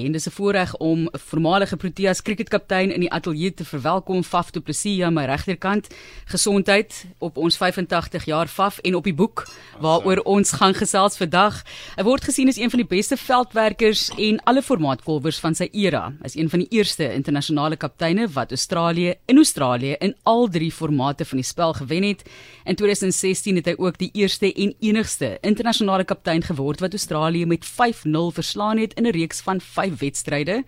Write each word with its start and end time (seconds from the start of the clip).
En 0.00 0.12
dis 0.12 0.26
'n 0.26 0.30
voorreg 0.30 0.76
om 0.76 0.98
'n 1.02 1.18
voormalige 1.18 1.76
Proteas 1.76 2.22
kriketkaptein 2.22 2.92
in 2.94 3.00
die 3.00 3.12
ateljee 3.12 3.54
te 3.54 3.64
verwelkom, 3.64 4.24
Faf 4.24 4.50
Du 4.50 4.60
Plessis 4.60 5.02
aan 5.02 5.12
my 5.12 5.24
regterkant. 5.24 5.86
Gesondheid 6.24 7.06
op 7.18 7.36
ons 7.36 7.56
85 7.56 8.24
jaar 8.24 8.46
Faf 8.46 8.78
en 8.78 8.94
op 8.94 9.04
die 9.04 9.14
boek 9.14 9.46
waaroor 9.80 10.18
ons 10.18 10.52
gaan 10.52 10.74
gesels 10.74 11.16
vandag. 11.16 11.62
Hy 11.96 12.02
word 12.02 12.24
gesien 12.24 12.48
as 12.48 12.56
een 12.56 12.70
van 12.70 12.78
die 12.78 12.88
beste 12.88 13.16
veldwerkers 13.16 14.10
en 14.18 14.42
alle 14.44 14.62
formaatkolwers 14.62 15.38
van 15.38 15.54
sy 15.54 15.68
era. 15.72 16.14
Hy 16.18 16.24
is 16.24 16.36
een 16.36 16.50
van 16.50 16.58
die 16.58 16.68
eerste 16.68 17.12
internasionale 17.12 17.76
kapteine 17.76 18.28
wat 18.28 18.50
Australië 18.50 19.14
in 19.26 19.36
Australië 19.36 19.96
in 19.98 20.16
al 20.22 20.48
drie 20.48 20.72
formate 20.72 21.24
van 21.24 21.36
die 21.36 21.46
spel 21.46 21.72
gewen 21.72 22.02
het. 22.02 22.22
In 22.64 22.74
2016 22.74 23.56
het 23.56 23.66
hy 23.66 23.74
ook 23.76 23.98
die 23.98 24.10
eerste 24.12 24.52
en 24.52 24.74
enigste 24.80 25.38
internasionale 25.40 26.04
kaptein 26.04 26.42
geword 26.42 26.80
wat 26.80 26.90
Australië 26.90 27.46
met 27.46 27.64
5-0 27.66 28.32
verslaan 28.32 28.78
het 28.78 28.94
in 28.94 29.06
'n 29.06 29.10
reeks 29.10 29.40
van 29.40 29.60
5 29.84 30.00
wedstryde. 30.00 30.62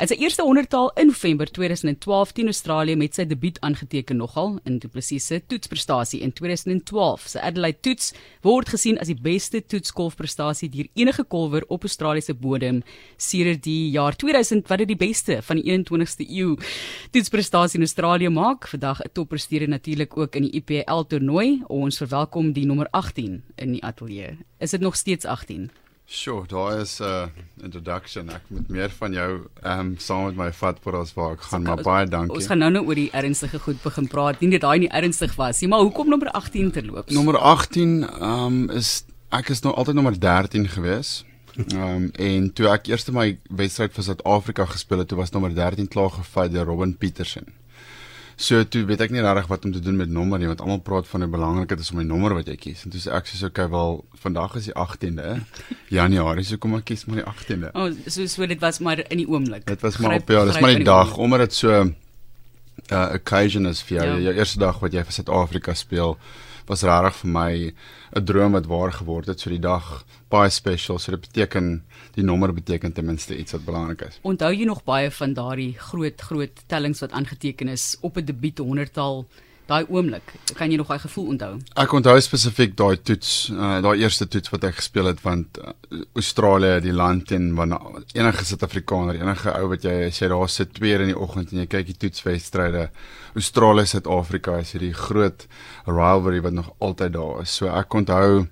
In 0.00 0.08
sy 0.08 0.16
eerste 0.20 0.44
honderdtal 0.46 0.90
in 1.00 1.10
November 1.10 1.48
2012 1.50 2.32
teen 2.36 2.50
Australië 2.50 2.96
met 2.96 3.16
sy 3.16 3.26
debuut 3.28 3.58
aangeteken 3.66 4.20
nogal 4.20 4.58
in 4.68 4.78
Du 4.80 4.88
Plessis 4.88 5.26
se 5.26 5.40
toetsprestasie 5.40 6.20
in 6.24 6.32
2012. 6.36 7.26
Sy 7.34 7.42
Adelaide 7.44 7.80
toets 7.84 8.12
word 8.46 8.70
gesien 8.72 9.00
as 9.02 9.10
die 9.10 9.18
beste 9.18 9.60
toetskolfprestasie 9.60 10.70
deur 10.72 10.88
enige 10.94 11.24
kolwer 11.28 11.66
op 11.68 11.84
Australiese 11.88 12.34
bodem 12.34 12.82
sedert 13.20 13.64
die 13.66 13.90
jaar 13.94 14.16
2000 14.16 14.68
wat 14.70 14.84
dit 14.84 14.92
die 14.94 15.00
beste 15.00 15.40
van 15.46 15.60
die 15.60 15.66
21ste 15.68 16.26
eeu 16.28 16.56
toetsprestasie 17.14 17.80
in 17.80 17.86
Australië 17.88 18.30
maak. 18.30 18.68
Vandag 18.70 19.02
'n 19.02 19.12
toppresteerder 19.12 19.68
natuurlik 19.68 20.16
ook 20.16 20.36
in 20.36 20.48
die 20.48 20.54
IPL 20.60 21.02
toernooi. 21.08 21.62
Ons 21.68 21.98
verwelkom 21.98 22.52
die 22.52 22.66
nommer 22.66 22.88
18 22.90 23.42
in 23.56 23.72
die 23.72 23.84
ateljee. 23.84 24.38
Is 24.58 24.70
dit 24.70 24.80
nog 24.80 24.96
steeds 24.96 25.24
18? 25.24 25.70
Sjoe, 26.10 26.46
daar 26.46 26.80
is 26.80 26.98
'n 26.98 27.02
uh, 27.04 27.26
introduction. 27.62 28.30
Ek 28.30 28.42
moet 28.46 28.68
meer 28.68 28.90
van 28.90 29.12
jou 29.12 29.46
ehm 29.62 29.78
um, 29.78 29.94
saam 29.98 30.24
met 30.24 30.36
my 30.36 30.52
vat 30.52 30.78
vir 30.82 30.98
ons 30.98 31.14
waar 31.14 31.32
ek 31.32 31.40
gaan, 31.40 31.62
so, 31.62 31.68
maar 31.68 31.82
baie 31.82 32.06
dankie. 32.06 32.34
Ons 32.34 32.46
gaan 32.46 32.58
nou 32.58 32.70
nou 32.70 32.82
oor 32.86 32.98
die 32.98 33.10
ernstige 33.12 33.58
goed 33.58 33.82
begin 33.82 34.08
praat. 34.08 34.40
Nie 34.40 34.50
dat 34.50 34.60
daai 34.60 34.78
nie 34.78 34.90
ernstig 34.90 35.36
was 35.38 35.60
nie, 35.60 35.68
maar 35.68 35.78
hoekom 35.86 36.08
nommer 36.08 36.30
18 36.30 36.70
te 36.70 36.82
loop? 36.84 37.10
Nommer 37.10 37.38
18 37.38 38.02
ehm 38.02 38.46
um, 38.46 38.70
is 38.70 39.04
ek 39.28 39.48
is 39.54 39.60
nog 39.60 39.76
altyd 39.76 39.94
nommer 39.94 40.18
13 40.20 40.68
gewees. 40.68 41.24
Ehm 41.56 41.78
um, 41.78 42.10
en 42.12 42.52
toe 42.52 42.66
ek 42.74 42.90
eers 42.90 43.06
my 43.10 43.38
wedstryd 43.48 43.94
vir 43.94 44.04
Suid-Afrika 44.04 44.66
gespeel 44.66 44.98
het, 44.98 45.08
toe 45.08 45.18
was 45.18 45.30
nommer 45.30 45.54
13 45.54 45.88
klaar 45.88 46.10
gevat 46.10 46.50
deur 46.52 46.64
Robin 46.64 46.96
Petersen. 46.96 47.46
So 48.40 48.62
toe 48.64 48.86
weet 48.88 49.02
ek 49.04 49.12
nie 49.12 49.20
regtig 49.20 49.50
wat 49.50 49.66
om 49.68 49.72
te 49.74 49.82
doen 49.84 49.98
met 50.00 50.08
nommer 50.08 50.40
nie 50.40 50.48
want 50.48 50.62
almal 50.64 50.80
praat 50.84 51.08
van 51.10 51.26
hoe 51.26 51.28
belangrik 51.28 51.68
dit 51.74 51.82
is 51.84 51.90
om 51.92 52.00
'n 52.00 52.06
nommer 52.08 52.32
wat 52.34 52.46
jy 52.48 52.56
kies. 52.56 52.84
En 52.84 52.90
toe 52.90 53.00
sê 53.00 53.12
ek 53.12 53.26
soos 53.26 53.42
okay 53.50 53.68
wel 53.68 54.04
vandag 54.22 54.54
is 54.56 54.70
die 54.70 54.74
18de 54.74 55.40
Januarie, 55.98 56.44
so 56.44 56.56
kom 56.56 56.74
ek 56.74 56.84
kies 56.88 57.04
maar 57.04 57.20
die 57.20 57.28
18de. 57.28 57.72
O, 57.74 57.86
oh, 57.86 57.92
so 58.06 58.26
so 58.26 58.46
dit 58.46 58.60
was 58.60 58.78
maar 58.78 59.04
in 59.10 59.18
die 59.20 59.28
oomblik. 59.28 59.66
Dit 59.66 59.80
was 59.80 59.98
maar 59.98 60.10
gryp, 60.16 60.22
op 60.22 60.28
ja, 60.30 60.44
dis 60.44 60.60
maar 60.60 60.74
die 60.74 60.84
dag 60.84 61.16
omdat 61.16 61.40
dit 61.40 61.54
so 61.54 61.82
'n 61.84 61.94
uh, 62.92 63.10
occasion 63.14 63.66
is 63.66 63.82
vir 63.82 63.96
jou, 63.98 64.08
ja. 64.08 64.18
jou 64.30 64.34
eerste 64.34 64.58
dag 64.58 64.78
wat 64.80 64.92
jy 64.92 65.04
vir 65.04 65.12
Suid-Afrika 65.12 65.74
speel 65.74 66.16
was 66.70 66.84
regtig 66.86 67.16
vir 67.22 67.30
my 67.34 67.52
'n 68.16 68.24
droom 68.24 68.52
wat 68.52 68.66
waar 68.66 68.92
geword 68.92 69.26
het. 69.26 69.40
So 69.40 69.50
die 69.50 69.58
dag 69.58 70.04
baie 70.28 70.50
special. 70.50 70.98
So 70.98 71.12
dit 71.12 71.20
beteken 71.20 71.84
die 72.14 72.24
nommer 72.24 72.52
beteken 72.52 72.92
ten 72.92 73.06
minste 73.06 73.36
iets 73.36 73.52
wat 73.52 73.64
belangrik 73.64 74.00
is. 74.08 74.18
Onthou 74.22 74.52
jy 74.54 74.64
nog 74.64 74.84
baie 74.84 75.10
van 75.10 75.34
daardie 75.34 75.74
groot 75.78 76.20
groot 76.20 76.62
tellings 76.66 77.00
wat 77.00 77.12
aangeteken 77.12 77.68
is 77.68 77.96
op 78.00 78.16
'n 78.16 78.24
debuut 78.24 78.58
honderdtal? 78.58 79.26
Daai 79.70 79.86
oomblik. 79.88 80.34
Kan 80.58 80.72
jy 80.72 80.78
nog 80.80 80.90
daai 80.90 81.02
gevoel 81.02 81.28
onthou? 81.34 81.52
Ek 81.78 81.92
onthou 81.94 82.16
spesifiek 82.24 82.74
daai 82.78 82.98
toets, 83.06 83.34
uh, 83.54 83.78
daai 83.84 84.02
eerste 84.02 84.26
toets 84.30 84.52
wat 84.54 84.66
ek 84.68 84.80
gespeel 84.80 85.10
het 85.12 85.22
want 85.24 85.60
uh, 85.62 85.74
Australië, 86.18 86.80
die 86.84 86.94
land 86.96 87.30
en 87.36 87.52
wanneer 87.58 88.02
enige 88.18 88.46
Suid-Afrikaner, 88.50 89.20
enige 89.20 89.54
ou 89.54 89.70
wat 89.74 89.86
jy 89.86 90.10
sê 90.14 90.30
daar 90.32 90.50
sit 90.50 90.74
2 90.78 91.06
in 91.06 91.12
die 91.12 91.18
oggend 91.18 91.54
en 91.54 91.62
jy 91.62 91.68
kyk 91.70 91.92
die 91.92 92.00
toetswedstryde. 92.06 92.88
Australië 93.38 93.86
Suid-Afrika 93.94 94.58
is 94.64 94.74
hierdie 94.74 94.94
groot 94.96 95.46
rivalry 95.86 96.42
wat 96.44 96.58
nog 96.58 96.74
altyd 96.82 97.16
daar 97.18 97.46
is. 97.46 97.54
So 97.60 97.70
ek 97.70 97.94
onthou 97.94 98.46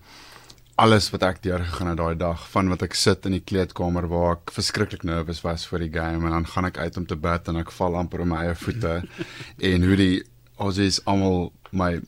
alles 0.79 1.09
wat 1.11 1.25
ek 1.27 1.41
deurgegaan 1.43 1.91
het 1.91 1.99
daai 1.99 2.19
dag 2.19 2.45
van 2.53 2.69
wat 2.71 2.85
ek 2.87 2.95
sit 2.95 3.27
in 3.27 3.35
die 3.35 3.43
kleedkamer 3.43 4.07
waar 4.11 4.37
ek 4.37 4.53
verskriklik 4.55 5.03
nervus 5.09 5.43
was 5.43 5.65
vir 5.67 5.83
die 5.83 5.91
game 5.97 6.29
en 6.29 6.37
dan 6.37 6.47
gaan 6.47 6.69
ek 6.69 6.79
uit 6.79 6.99
om 7.01 7.07
te 7.11 7.19
bid 7.19 7.51
en 7.51 7.59
ek 7.65 7.73
val 7.75 7.99
amper 7.99 8.23
op 8.23 8.31
my 8.31 8.45
eie 8.45 8.55
voete 8.61 9.01
en 9.73 9.87
hoe 9.89 9.99
die 9.99 10.13
Aussies 10.59 11.01
almal 11.05 11.53
my 11.71 11.99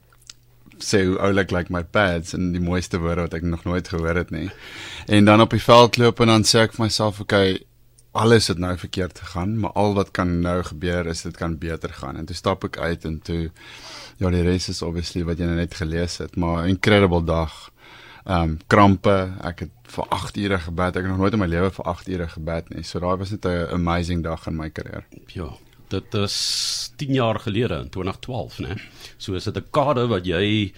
sê 0.81 1.05
hoe 1.05 1.19
oulik 1.21 1.51
like 1.53 1.73
my 1.73 1.83
pads 1.85 2.35
en 2.37 2.53
die 2.55 2.63
mooiste 2.63 2.99
woorde 3.01 3.27
wat 3.27 3.35
ek 3.37 3.45
nog 3.45 3.65
nooit 3.69 3.89
gehoor 3.89 4.17
het 4.17 4.31
nie. 4.31 4.49
En 5.07 5.25
dan 5.29 5.41
op 5.45 5.53
die 5.53 5.63
veld 5.63 5.99
loop 6.01 6.21
en 6.21 6.33
dan 6.33 6.47
sê 6.49 6.65
ek 6.65 6.77
vir 6.77 6.87
myself, 6.87 7.21
okay, 7.21 7.59
alles 8.13 8.49
het 8.51 8.59
nou 8.59 8.73
verkeerd 8.79 9.19
gegaan, 9.19 9.59
maar 9.61 9.73
al 9.79 9.95
wat 9.95 10.11
kan 10.11 10.41
nou 10.43 10.63
gebeur 10.67 11.07
is 11.07 11.23
dit 11.23 11.37
kan 11.37 11.59
beter 11.59 11.93
gaan. 11.95 12.17
En 12.17 12.27
toe 12.27 12.37
stap 12.37 12.65
ek 12.67 12.79
uit 12.79 13.05
en 13.05 13.21
toe 13.23 13.43
ja, 14.19 14.31
die 14.31 14.43
res 14.43 14.69
is 14.69 14.83
obviously 14.83 15.23
wat 15.25 15.39
jy 15.39 15.47
nou 15.49 15.59
net 15.61 15.77
gelees 15.79 16.19
het, 16.23 16.37
maar 16.37 16.69
incredible 16.69 17.23
dag. 17.25 17.69
Ehm 18.27 18.51
um, 18.51 18.59
krampe, 18.69 19.15
ek 19.47 19.65
het 19.65 19.95
vir 19.95 20.11
8 20.13 20.37
ure 20.37 20.59
gebed. 20.67 20.97
Ek 20.97 21.07
het 21.07 21.11
nog 21.11 21.23
nooit 21.23 21.35
in 21.35 21.41
my 21.41 21.49
lewe 21.49 21.71
vir 21.73 21.87
8 21.89 22.11
ure 22.13 22.29
gebed 22.29 22.69
nie. 22.75 22.85
So 22.85 23.01
daai 23.01 23.17
was 23.19 23.31
net 23.31 23.47
'n 23.47 23.73
amazing 23.75 24.23
dag 24.23 24.47
in 24.47 24.57
my 24.57 24.69
karier. 24.71 25.07
Ja, 25.33 25.49
dit 25.91 26.15
is 26.15 26.37
10 26.97 27.15
jaar 27.19 27.41
gelede 27.41 27.81
in 27.85 27.91
2012 27.91 28.59
nê. 28.65 28.77
So 29.19 29.35
is 29.35 29.45
dit 29.45 29.57
'n 29.57 29.71
kade 29.71 30.07
wat 30.07 30.27
jy 30.27 30.73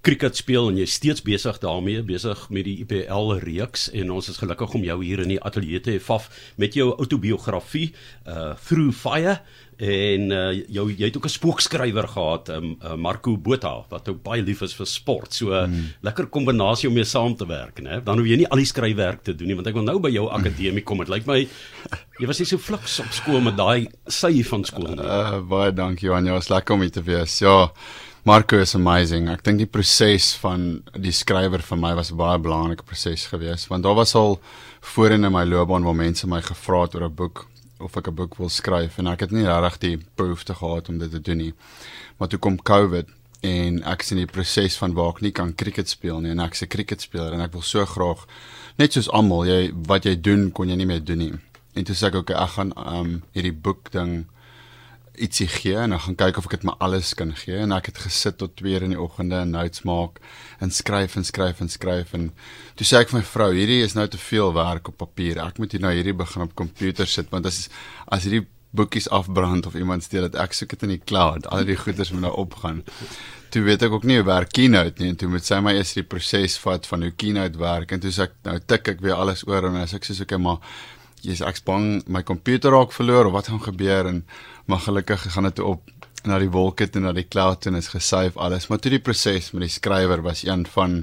cricket 0.00 0.36
speel 0.36 0.68
en 0.70 0.76
jy 0.78 0.86
steeds 0.86 1.22
besig 1.26 1.58
daarmee 1.58 2.02
besig 2.06 2.44
met 2.54 2.64
die 2.64 2.78
IPL 2.84 3.34
reeks 3.42 3.88
en 3.90 4.12
ons 4.14 4.28
is 4.30 4.38
gelukkig 4.38 4.74
om 4.74 4.84
jou 4.86 4.98
hier 5.04 5.20
in 5.24 5.28
die 5.28 5.40
ateljee 5.42 5.80
te 5.80 5.96
hê 5.96 6.20
met 6.56 6.74
jou 6.74 6.92
outobiografie 6.94 7.92
uh 8.26 8.54
Through 8.54 8.94
Fire 8.94 9.40
en 9.78 10.32
uh, 10.34 10.48
jou 10.74 10.88
jy 10.90 11.06
het 11.06 11.16
ook 11.16 11.26
'n 11.28 11.30
spookskrywer 11.30 12.08
gehad 12.08 12.48
um, 12.48 12.76
uh, 12.82 12.94
Marco 12.96 13.36
Botha 13.36 13.84
wat 13.88 14.08
ook 14.08 14.22
baie 14.22 14.42
lief 14.42 14.62
is 14.62 14.74
vir 14.74 14.86
sport. 14.86 15.34
So 15.34 15.54
mm. 15.54 16.02
lekker 16.02 16.26
kombinasie 16.26 16.88
om 16.88 16.94
mee 16.94 17.04
saam 17.04 17.36
te 17.36 17.46
werk 17.46 17.80
nê 17.80 18.02
dan 18.02 18.18
hoef 18.18 18.26
jy 18.26 18.36
nie 18.36 18.48
al 18.48 18.58
die 18.58 18.66
skryfwerk 18.66 19.22
te 19.22 19.34
doen 19.34 19.46
nie 19.46 19.54
want 19.54 19.66
ek 19.66 19.74
wil 19.74 19.84
nou 19.84 19.98
by 20.00 20.10
jou 20.10 20.28
akademie 20.30 20.82
kom. 20.82 20.98
Dit 20.98 21.08
lyk 21.08 21.26
my 21.26 21.46
jy 22.18 22.26
was 22.26 22.38
nie 22.38 22.46
so 22.46 22.58
fliks 22.58 22.98
op 23.00 23.12
skool 23.12 23.40
met 23.40 23.56
daai 23.56 23.86
sy 24.06 24.42
van 24.42 24.64
skool 24.64 24.96
nie. 24.96 25.04
Uh, 25.04 25.40
baie 25.40 25.72
dankie 25.72 26.08
Johan. 26.08 26.26
Jy 26.26 26.32
was 26.32 26.50
lekker 26.50 26.74
om 26.74 26.80
hier 26.80 26.90
te 26.90 27.02
wees. 27.02 27.38
Ja 27.38 27.70
Marco 28.24 28.58
is 28.58 28.74
amazing. 28.74 29.28
Ek 29.30 29.44
dink 29.44 29.58
die 29.58 29.70
proses 29.70 30.34
van 30.42 30.82
die 30.98 31.12
skrywer 31.12 31.62
vir 31.62 31.78
my 31.78 31.94
was 31.94 32.10
'n 32.10 32.16
baie 32.16 32.38
belangrike 32.38 32.82
proses 32.82 33.26
geweest 33.26 33.68
want 33.68 33.84
daar 33.84 33.94
was 33.94 34.14
al 34.14 34.40
voorheen 34.80 35.24
in 35.24 35.32
my 35.32 35.44
loopbaan 35.44 35.84
waar 35.84 35.94
mense 35.94 36.26
my 36.26 36.42
gevra 36.42 36.82
het 36.82 36.94
oor 36.94 37.04
'n 37.04 37.14
boek 37.14 37.46
of 37.78 37.96
ek 37.96 38.08
'n 38.08 38.14
boek 38.14 38.36
wil 38.38 38.48
skryf 38.48 38.98
en 38.98 39.06
ek 39.06 39.20
het 39.20 39.30
nie 39.30 39.46
regtig 39.46 39.78
die 39.78 39.98
behoefte 40.16 40.54
gehad 40.54 40.88
om 40.88 40.98
dit 40.98 41.10
te 41.10 41.20
doen 41.20 41.36
nie. 41.36 41.54
Maar 42.18 42.28
toe 42.28 42.38
kom 42.38 42.62
COVID 42.62 43.06
en 43.40 43.82
ek 43.84 44.02
sien 44.02 44.18
die 44.18 44.26
proses 44.26 44.76
van 44.76 44.94
waar 44.94 45.14
ek 45.14 45.20
nie 45.20 45.32
kan 45.32 45.54
cricket 45.54 45.88
speel 45.88 46.20
nie 46.20 46.30
en 46.30 46.40
ek 46.40 46.54
se 46.54 46.66
cricket 46.66 47.00
speler 47.00 47.32
en 47.32 47.40
ek 47.40 47.52
wil 47.52 47.62
so 47.62 47.84
graag 47.86 48.26
net 48.78 48.92
soos 48.92 49.10
almal 49.10 49.46
jy 49.46 49.72
wat 49.86 50.04
jy 50.04 50.16
doen 50.20 50.50
kon 50.50 50.68
jy 50.68 50.76
nie 50.76 50.86
meer 50.86 51.04
doen 51.04 51.18
nie. 51.18 51.34
En 51.74 51.84
toe 51.84 51.94
sê 51.94 52.06
ek 52.06 52.14
ook 52.14 52.30
ek 52.30 52.56
gaan 52.56 52.72
um 52.76 53.22
hierdie 53.34 53.54
boek 53.54 53.90
ding 53.92 54.26
ietsie 55.24 55.48
gee 55.50 55.76
en 55.76 55.94
dan 55.94 56.00
gaan 56.04 56.16
kyk 56.18 56.38
of 56.40 56.46
ek 56.48 56.58
dit 56.58 56.66
maar 56.68 56.78
alles 56.84 57.14
kan 57.18 57.32
gee. 57.36 57.56
En 57.64 57.72
ek 57.76 57.90
het 57.90 58.02
gesit 58.04 58.38
tot 58.40 58.56
2 58.60 58.84
in 58.86 58.94
die 58.94 59.00
oggende 59.00 59.42
en 59.42 59.54
notes 59.54 59.84
maak 59.88 60.20
en 60.64 60.70
skryf 60.74 61.16
en 61.18 61.26
skryf 61.26 61.62
en 61.64 61.72
skryf 61.72 62.14
en 62.18 62.30
toe 62.78 62.86
sê 62.86 63.02
ek 63.02 63.12
vir 63.12 63.20
my 63.20 63.24
vrou 63.26 63.50
hierdie 63.54 63.80
is 63.86 63.96
nou 63.98 64.06
te 64.10 64.20
veel 64.20 64.54
werk 64.56 64.92
op 64.92 65.00
papier. 65.02 65.40
Ek 65.44 65.58
moet 65.58 65.74
hier 65.74 65.84
nou 65.84 65.94
hierdie 65.94 66.16
begin 66.16 66.46
op 66.46 66.54
komputer 66.58 67.10
sit 67.10 67.32
want 67.34 67.46
as 67.50 67.66
as 68.06 68.28
hierdie 68.28 68.46
boekies 68.70 69.08
afbrand 69.08 69.66
of 69.66 69.74
iemand 69.74 70.04
steel 70.04 70.26
dit 70.28 70.36
ek 70.36 70.52
soek 70.56 70.74
dit 70.76 70.84
in 70.86 70.94
die 70.96 71.02
cloud. 71.04 71.48
Al 71.52 71.64
die 71.68 71.78
goeders 71.78 72.12
moet 72.12 72.26
nou 72.26 72.34
opgaan. 72.44 72.82
Toe 73.48 73.62
weet 73.64 73.86
ek 73.86 73.94
ook 73.96 74.04
nie 74.04 74.18
hoe 74.20 74.28
werk 74.28 74.52
Keynote 74.52 75.00
nie 75.02 75.14
en 75.14 75.16
toe 75.16 75.30
moet 75.32 75.46
sy 75.46 75.62
my 75.64 75.72
eers 75.78 75.94
die 75.96 76.04
proses 76.04 76.58
vat 76.60 76.86
van 76.90 77.06
hoe 77.06 77.14
Keynote 77.16 77.60
werk. 77.60 77.92
En 77.92 78.02
toe 78.04 78.12
sê 78.12 78.28
ek 78.28 78.36
nou 78.44 78.58
tik 78.60 78.92
ek 78.94 79.02
weer 79.04 79.16
alles 79.16 79.46
oor 79.48 79.70
en 79.70 79.80
as 79.80 79.96
ek 79.96 80.04
sê 80.04 80.18
okay 80.22 80.40
maar 80.42 80.60
jy's 81.24 81.42
ek's 81.42 81.64
bang 81.66 82.02
my 82.06 82.22
komputer 82.22 82.70
raak 82.74 82.92
verloor 82.94 83.28
of 83.30 83.34
wat 83.34 83.48
gaan 83.50 83.62
gebeur? 83.64 84.06
En 84.10 84.22
maar 84.68 84.84
gelukkig 84.84 85.24
gaan 85.32 85.48
dit 85.48 85.58
op 85.64 85.88
na 86.28 86.38
die 86.42 86.50
wolke 86.52 86.88
toe 86.90 87.00
na 87.00 87.12
die 87.16 87.26
cloud 87.28 87.66
en 87.66 87.78
is 87.78 87.88
gesave 87.92 88.38
alles. 88.38 88.66
Maar 88.68 88.80
toe 88.82 88.92
die 88.92 89.02
proses 89.02 89.52
met 89.54 89.64
die 89.64 89.72
skrywer 89.72 90.22
was 90.22 90.44
een 90.44 90.66
van 90.74 90.98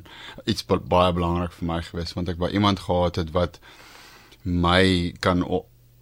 iets 0.45 0.65
baie 0.67 1.13
belangrik 1.15 1.56
vir 1.57 1.69
my 1.71 1.79
gewees 1.88 2.13
want 2.17 2.29
ek 2.29 2.41
wou 2.41 2.51
iemand 2.51 2.83
gehad 2.85 3.21
het 3.21 3.31
wat 3.33 3.59
my 4.44 5.15
kan 5.25 5.41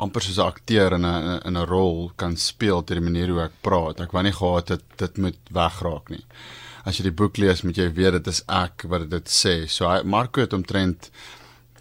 amper 0.04 0.26
soos 0.26 0.40
'n 0.40 0.50
akteur 0.50 0.94
in 0.98 1.06
'n 1.06 1.40
in 1.48 1.58
'n 1.58 1.70
rol 1.70 2.12
kan 2.16 2.36
speel 2.36 2.84
ter 2.84 3.00
die 3.00 3.08
manier 3.10 3.30
hoe 3.30 3.42
ek 3.44 3.62
praat. 3.62 4.00
Ek 4.02 4.12
wou 4.12 4.24
nie 4.24 4.36
gehad 4.36 4.70
het 4.70 4.84
dit 4.98 5.18
moet 5.18 5.40
wegraak 5.52 6.10
nie. 6.10 6.26
As 6.86 6.98
jy 6.98 7.04
die 7.04 7.20
boek 7.22 7.38
lees 7.38 7.64
moet 7.64 7.78
jy 7.78 7.94
weet 7.94 8.14
dit 8.14 8.28
is 8.28 8.44
ek 8.50 8.84
wat 8.90 9.10
dit 9.10 9.30
sê. 9.30 9.68
So 9.68 9.88
hy 9.88 10.04
Marco 10.04 10.42
het 10.42 10.54
omtrent 10.54 11.10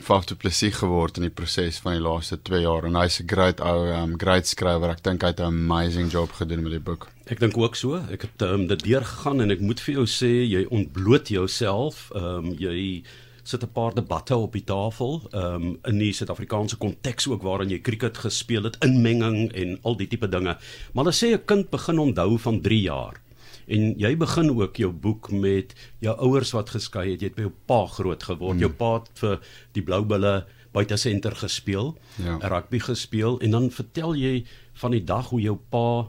Faf 0.02 0.25
Du 0.26 0.34
Plessis 0.34 0.75
geword 0.81 1.20
in 1.20 1.28
die 1.28 1.31
proses 1.31 1.76
van 1.82 1.94
die 1.94 2.02
laaste 2.02 2.34
2 2.43 2.64
jaar 2.64 2.87
en 2.88 2.96
hy's 2.99 3.20
'n 3.20 3.28
great 3.31 3.60
ou 3.60 3.87
um 3.94 4.19
great 4.19 4.46
skrywer. 4.46 4.90
Ek 4.90 5.02
dink 5.02 5.22
hy 5.22 5.28
het 5.28 5.40
'n 5.40 5.54
amazing 5.54 6.10
job 6.10 6.32
gedoen 6.32 6.62
met 6.62 6.72
die 6.72 6.81
boek. 6.81 7.08
Ek 7.26 7.38
dink 7.38 7.56
ook 7.56 7.76
so. 7.76 8.02
Ek 8.10 8.22
het 8.22 8.43
um, 8.43 8.66
dit 8.66 8.82
deurgegaan 8.82 9.40
en 9.40 9.50
ek 9.50 9.60
moet 9.60 9.81
vir 9.81 9.94
jou 9.94 10.06
sê 10.06 10.43
jy 10.43 10.66
ontbloot 10.70 11.28
jouself. 11.28 12.10
Um 12.14 12.54
jy 12.58 13.04
sit 13.44 13.62
'n 13.62 13.72
paar 13.72 13.94
debatte 13.94 14.37
op 14.37 14.52
die 14.52 14.64
tafel, 14.64 15.22
ehm 15.31 15.54
um, 15.54 15.78
in 15.84 15.99
die 15.99 16.12
Suid-Afrikaanse 16.12 16.76
konteks 16.76 17.28
ook 17.28 17.43
waarin 17.43 17.70
jy 17.70 17.81
cricket 17.81 18.19
gespeel 18.19 18.64
het, 18.64 18.76
inmenging 18.81 19.52
en 19.52 19.78
al 19.82 19.96
die 19.96 20.08
tipe 20.08 20.28
dinge. 20.28 20.58
Maar 20.93 21.04
hulle 21.04 21.14
sê 21.14 21.34
'n 21.34 21.44
kind 21.44 21.70
begin 21.70 21.99
onthou 21.99 22.38
van 22.38 22.60
3 22.60 22.81
jaar. 22.81 23.22
En 23.67 23.99
jy 23.99 24.17
begin 24.17 24.50
ook 24.50 24.76
jou 24.76 24.93
boek 24.93 25.31
met 25.31 25.75
jou 25.99 26.17
ouers 26.17 26.53
wat 26.53 26.70
geskei 26.70 27.11
het. 27.11 27.20
Jy 27.20 27.29
het 27.29 27.37
by 27.37 27.47
jou 27.47 27.55
pa 27.67 27.87
groot 27.87 28.23
geword. 28.23 28.59
Hmm. 28.59 28.64
Jou 28.67 28.73
pa 28.73 28.94
het 29.00 29.11
vir 29.23 29.38
die 29.73 29.82
Bloubulle 29.82 30.35
buite 30.73 30.97
senter 30.97 31.37
gespeel, 31.37 31.93
ja. 32.17 32.38
rugby 32.49 32.81
gespeel 32.81 33.38
en 33.44 33.50
dan 33.50 33.70
vertel 33.70 34.14
jy 34.17 34.44
van 34.81 34.94
die 34.97 35.05
dag 35.05 35.29
hoe 35.29 35.41
jou 35.41 35.59
pa 35.70 36.09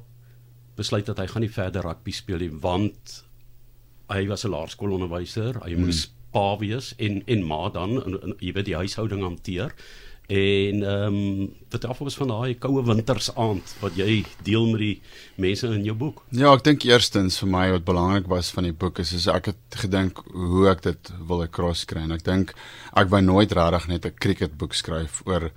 besluit 0.77 1.05
dat 1.05 1.19
hy 1.19 1.27
gaan 1.29 1.43
nie 1.43 1.51
verder 1.51 1.83
rugby 1.85 2.13
speel 2.15 2.39
nie 2.41 2.51
want 2.63 3.19
hy 4.11 4.23
was 4.27 4.45
'n 4.45 4.53
laerskoolonderwyser, 4.53 5.59
hy 5.63 5.73
hmm. 5.73 5.85
moes 5.85 6.07
pa 6.33 6.57
wees 6.57 6.93
en 6.97 7.21
en 7.27 7.43
ma 7.45 7.69
dan 7.69 7.99
en, 8.03 8.17
en, 8.21 8.35
jy 8.39 8.53
weet 8.55 8.71
die 8.71 8.79
huishouding 8.79 9.21
hanteer. 9.21 9.75
En 10.27 10.83
ehm 10.83 11.15
um, 11.15 11.53
dit 11.69 11.85
af 11.85 11.97
was 11.97 12.15
van 12.15 12.27
daai 12.27 12.55
koue 12.55 12.83
wintersaand 12.85 13.75
wat 13.81 13.95
jy 13.97 14.23
deel 14.43 14.69
met 14.69 14.79
die 14.79 15.01
mense 15.35 15.67
in 15.67 15.83
jou 15.83 15.95
boek. 15.97 16.21
Ja, 16.29 16.53
ek 16.53 16.63
dink 16.63 16.85
eerstens 16.87 17.41
vir 17.41 17.49
my 17.51 17.65
wat 17.73 17.83
belangrik 17.83 18.29
was 18.31 18.51
van 18.55 18.63
die 18.69 18.75
boek 18.75 19.01
is 19.03 19.11
is 19.13 19.27
ek 19.27 19.51
het 19.51 19.79
gedink 19.83 20.21
hoe 20.31 20.69
ek 20.71 20.85
dit 20.85 21.11
wil 21.27 21.43
across 21.43 21.83
kry. 21.85 22.05
En 22.07 22.15
ek 22.15 22.23
dink 22.23 22.53
ek 22.95 23.11
wou 23.11 23.21
nooit 23.21 23.51
regtig 23.51 23.87
net 23.87 24.05
'n 24.05 24.15
cricketboek 24.15 24.73
skryf 24.73 25.21
oor 25.25 25.51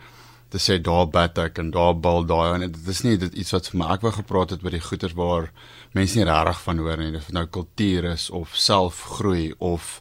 te 0.49 0.59
sê 0.59 0.81
daar 0.83 1.07
bat 1.07 1.39
ek 1.39 1.59
en 1.59 1.71
daar 1.71 1.95
bal 1.95 2.25
daai. 2.27 2.55
En 2.55 2.71
dit 2.73 2.89
is 2.89 3.03
nie 3.03 3.17
dit 3.17 3.35
iets 3.35 3.53
wat 3.53 3.69
vir 3.71 3.79
my 3.79 3.93
ek 3.95 4.03
wou 4.03 4.13
gepraat 4.13 4.51
het 4.51 4.65
oor 4.65 4.71
die 4.71 4.89
goeters 4.89 5.15
waar 5.15 5.53
mense 5.93 6.19
nie 6.19 6.27
regtig 6.27 6.61
van 6.61 6.79
hoor 6.79 6.97
nie. 6.97 7.13
Dit 7.13 7.33
nou 7.33 7.47
kultuur 7.47 8.05
is 8.05 8.31
of 8.31 8.57
selfgroei 8.57 9.55
of 9.59 10.01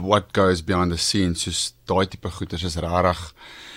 what 0.00 0.32
goes 0.32 0.62
behind 0.62 0.92
the 0.92 0.98
scenes 0.98 1.44
soos 1.44 1.74
daai 1.86 2.06
tipe 2.06 2.30
goeters 2.30 2.64
is 2.64 2.76
regtig 2.76 3.32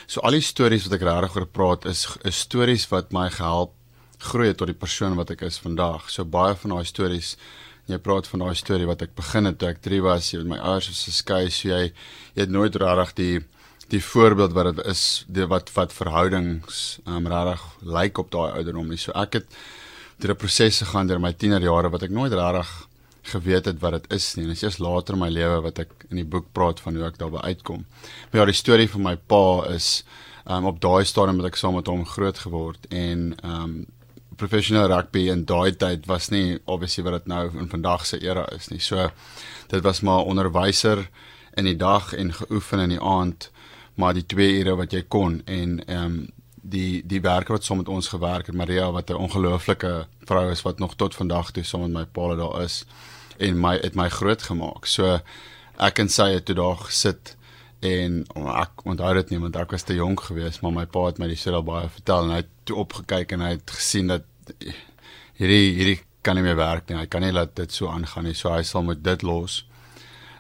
So 0.08 0.22
al 0.24 0.38
die 0.38 0.46
stories 0.46 0.86
wat 0.88 0.94
ek 0.96 1.02
regtig 1.04 1.34
oor 1.36 1.46
praat 1.52 1.86
is 1.92 2.06
is 2.28 2.38
stories 2.40 2.86
wat 2.88 3.10
my 3.12 3.25
gehelp 3.28 3.74
groei 4.24 4.54
tot 4.56 4.69
die 4.72 4.78
persoon 4.84 5.18
wat 5.19 5.34
ek 5.34 5.44
is 5.44 5.58
vandag. 5.60 6.06
So 6.08 6.24
baie 6.24 6.56
van 6.56 6.78
daai 6.78 6.88
stories 6.88 7.34
jy 7.92 8.00
praat 8.04 8.30
van 8.31 8.46
daai 8.46 8.56
storie 8.56 8.88
wat 8.88 9.04
ek 9.04 9.18
begin 9.19 9.50
het 9.50 9.60
toe 9.60 9.68
ek 9.74 9.81
3 9.84 10.00
was, 10.04 10.30
jy 10.31 10.40
met 10.46 10.54
my 10.54 10.60
ouers 10.60 10.88
was 10.92 11.04
geskei, 11.10 11.42
so 11.52 11.68
jy 11.68 11.81
jy 11.90 12.40
het 12.40 12.56
nooit 12.56 12.80
regtig 12.80 13.14
die 13.19 13.36
die 13.92 14.02
voorbeeld 14.04 14.56
wat 14.56 14.72
dit 14.72 14.81
is, 14.92 15.04
die 15.28 15.48
wat 15.48 15.74
wat 15.75 15.96
verhoudings 15.96 17.02
um, 17.04 17.28
regtig 17.28 17.68
lyk 18.00 18.24
op 18.24 18.31
daai 18.31 18.62
ouderdom 18.62 18.88
nie. 18.88 19.00
So 19.04 19.12
ek 19.12 19.42
het 19.42 19.60
deur 20.24 20.31
'n 20.36 20.40
proses 20.40 20.80
gegaan 20.88 21.12
deur 21.12 21.19
my 21.19 21.34
tienerjare 21.34 21.92
wat 21.92 22.08
ek 22.08 22.16
nooit 22.16 22.31
regtig 22.31 22.72
geweet 23.27 23.65
het 23.65 23.79
wat 23.83 23.97
dit 23.97 24.12
is 24.18 24.35
nie. 24.35 24.45
En 24.45 24.53
dit 24.53 24.57
is 24.57 24.63
eers 24.63 24.79
later 24.83 25.18
in 25.18 25.21
my 25.21 25.29
lewe 25.29 25.62
wat 25.65 25.79
ek 25.83 26.07
in 26.09 26.21
die 26.21 26.27
boek 26.27 26.51
praat 26.56 26.79
van 26.83 26.95
hoe 26.95 27.06
ek 27.09 27.19
daarby 27.19 27.44
uitkom. 27.44 27.85
Maar 28.31 28.41
ja, 28.41 28.47
die 28.51 28.57
storie 28.57 28.89
van 28.89 29.06
my 29.09 29.15
pa 29.18 29.44
is 29.74 30.03
um 30.47 30.65
op 30.65 30.79
daai 30.81 31.03
stadium 31.06 31.41
het 31.41 31.51
ek 31.51 31.59
saam 31.59 31.75
met 31.75 31.89
hom 31.91 32.06
groot 32.07 32.39
geword 32.45 32.88
en 32.95 33.33
um 33.44 33.77
professionele 34.38 34.88
rugby 34.91 35.25
in 35.33 35.44
daai 35.50 35.74
tyd 35.75 36.06
was 36.06 36.29
nie 36.29 36.59
obviously 36.65 37.03
wat 37.07 37.18
dit 37.18 37.31
nou 37.31 37.50
in 37.57 37.69
vandag 37.71 38.06
se 38.06 38.19
era 38.21 38.45
is 38.56 38.69
nie. 38.71 38.79
So 38.79 39.09
dit 39.73 39.83
was 39.83 40.01
maar 40.01 40.30
onderwyser 40.30 41.07
in 41.57 41.65
die 41.65 41.77
dag 41.77 42.13
en 42.13 42.33
geoefen 42.33 42.80
in 42.85 42.95
die 42.95 43.01
aand, 43.01 43.50
maar 43.95 44.13
die 44.13 44.25
twee 44.25 44.59
ure 44.59 44.77
wat 44.77 44.94
jy 44.94 45.03
kon 45.09 45.41
en 45.45 45.80
um 45.89 46.19
die 46.68 47.01
die 47.07 47.21
werker 47.23 47.56
wat 47.56 47.65
saam 47.65 47.81
met 47.81 47.91
ons 47.91 48.09
gewerk 48.12 48.50
het 48.51 48.56
Maria 48.56 48.91
wat 48.91 49.09
'n 49.09 49.23
ongelooflike 49.25 50.07
vrou 50.27 50.51
is 50.51 50.62
wat 50.62 50.80
nog 50.80 50.95
tot 50.95 51.15
vandag 51.15 51.51
toe 51.51 51.63
saam 51.63 51.81
met 51.81 51.91
my 51.91 52.06
pa 52.06 52.35
daar 52.35 52.62
is 52.63 52.85
en 53.39 53.60
my 53.62 53.75
het 53.81 53.95
my 53.95 54.10
groot 54.10 54.44
gemaak. 54.50 54.88
So 54.89 55.19
ek 55.78 56.00
en 56.01 56.10
sy 56.10 56.31
het 56.34 56.48
toe 56.50 56.56
daar 56.57 56.80
gesit 56.88 57.36
en 57.86 58.24
ek 58.57 58.84
onthou 58.89 59.13
dit 59.19 59.31
nie 59.31 59.39
want 59.44 59.57
ek 59.62 59.75
was 59.75 59.86
te 59.86 59.98
jonk 59.98 60.25
geweest, 60.31 60.63
maar 60.63 60.74
my 60.74 60.86
pa 60.89 61.06
het 61.07 61.19
my 61.22 61.30
die 61.30 61.38
storie 61.38 61.62
baie 61.66 61.89
vertel 61.94 62.25
en 62.25 62.34
hy 62.34 62.42
het 62.42 62.51
toe 62.66 62.80
opgekyk 62.84 63.36
en 63.36 63.45
hy 63.45 63.54
het 63.56 63.78
gesien 63.78 64.10
dat 64.13 64.25
hierdie 65.38 65.74
hierdie 65.78 66.00
kan 66.25 66.36
nie 66.36 66.44
meer 66.44 66.57
werk 66.60 66.89
nie. 66.89 66.98
Hy 67.00 67.07
kan 67.07 67.24
nie 67.24 67.31
laat 67.31 67.56
dit 67.56 67.72
so 67.72 67.88
aangaan 67.92 68.28
nie. 68.28 68.36
So 68.36 68.51
hy 68.51 68.63
sal 68.68 68.84
moet 68.84 69.04
dit 69.04 69.24
los. 69.24 69.62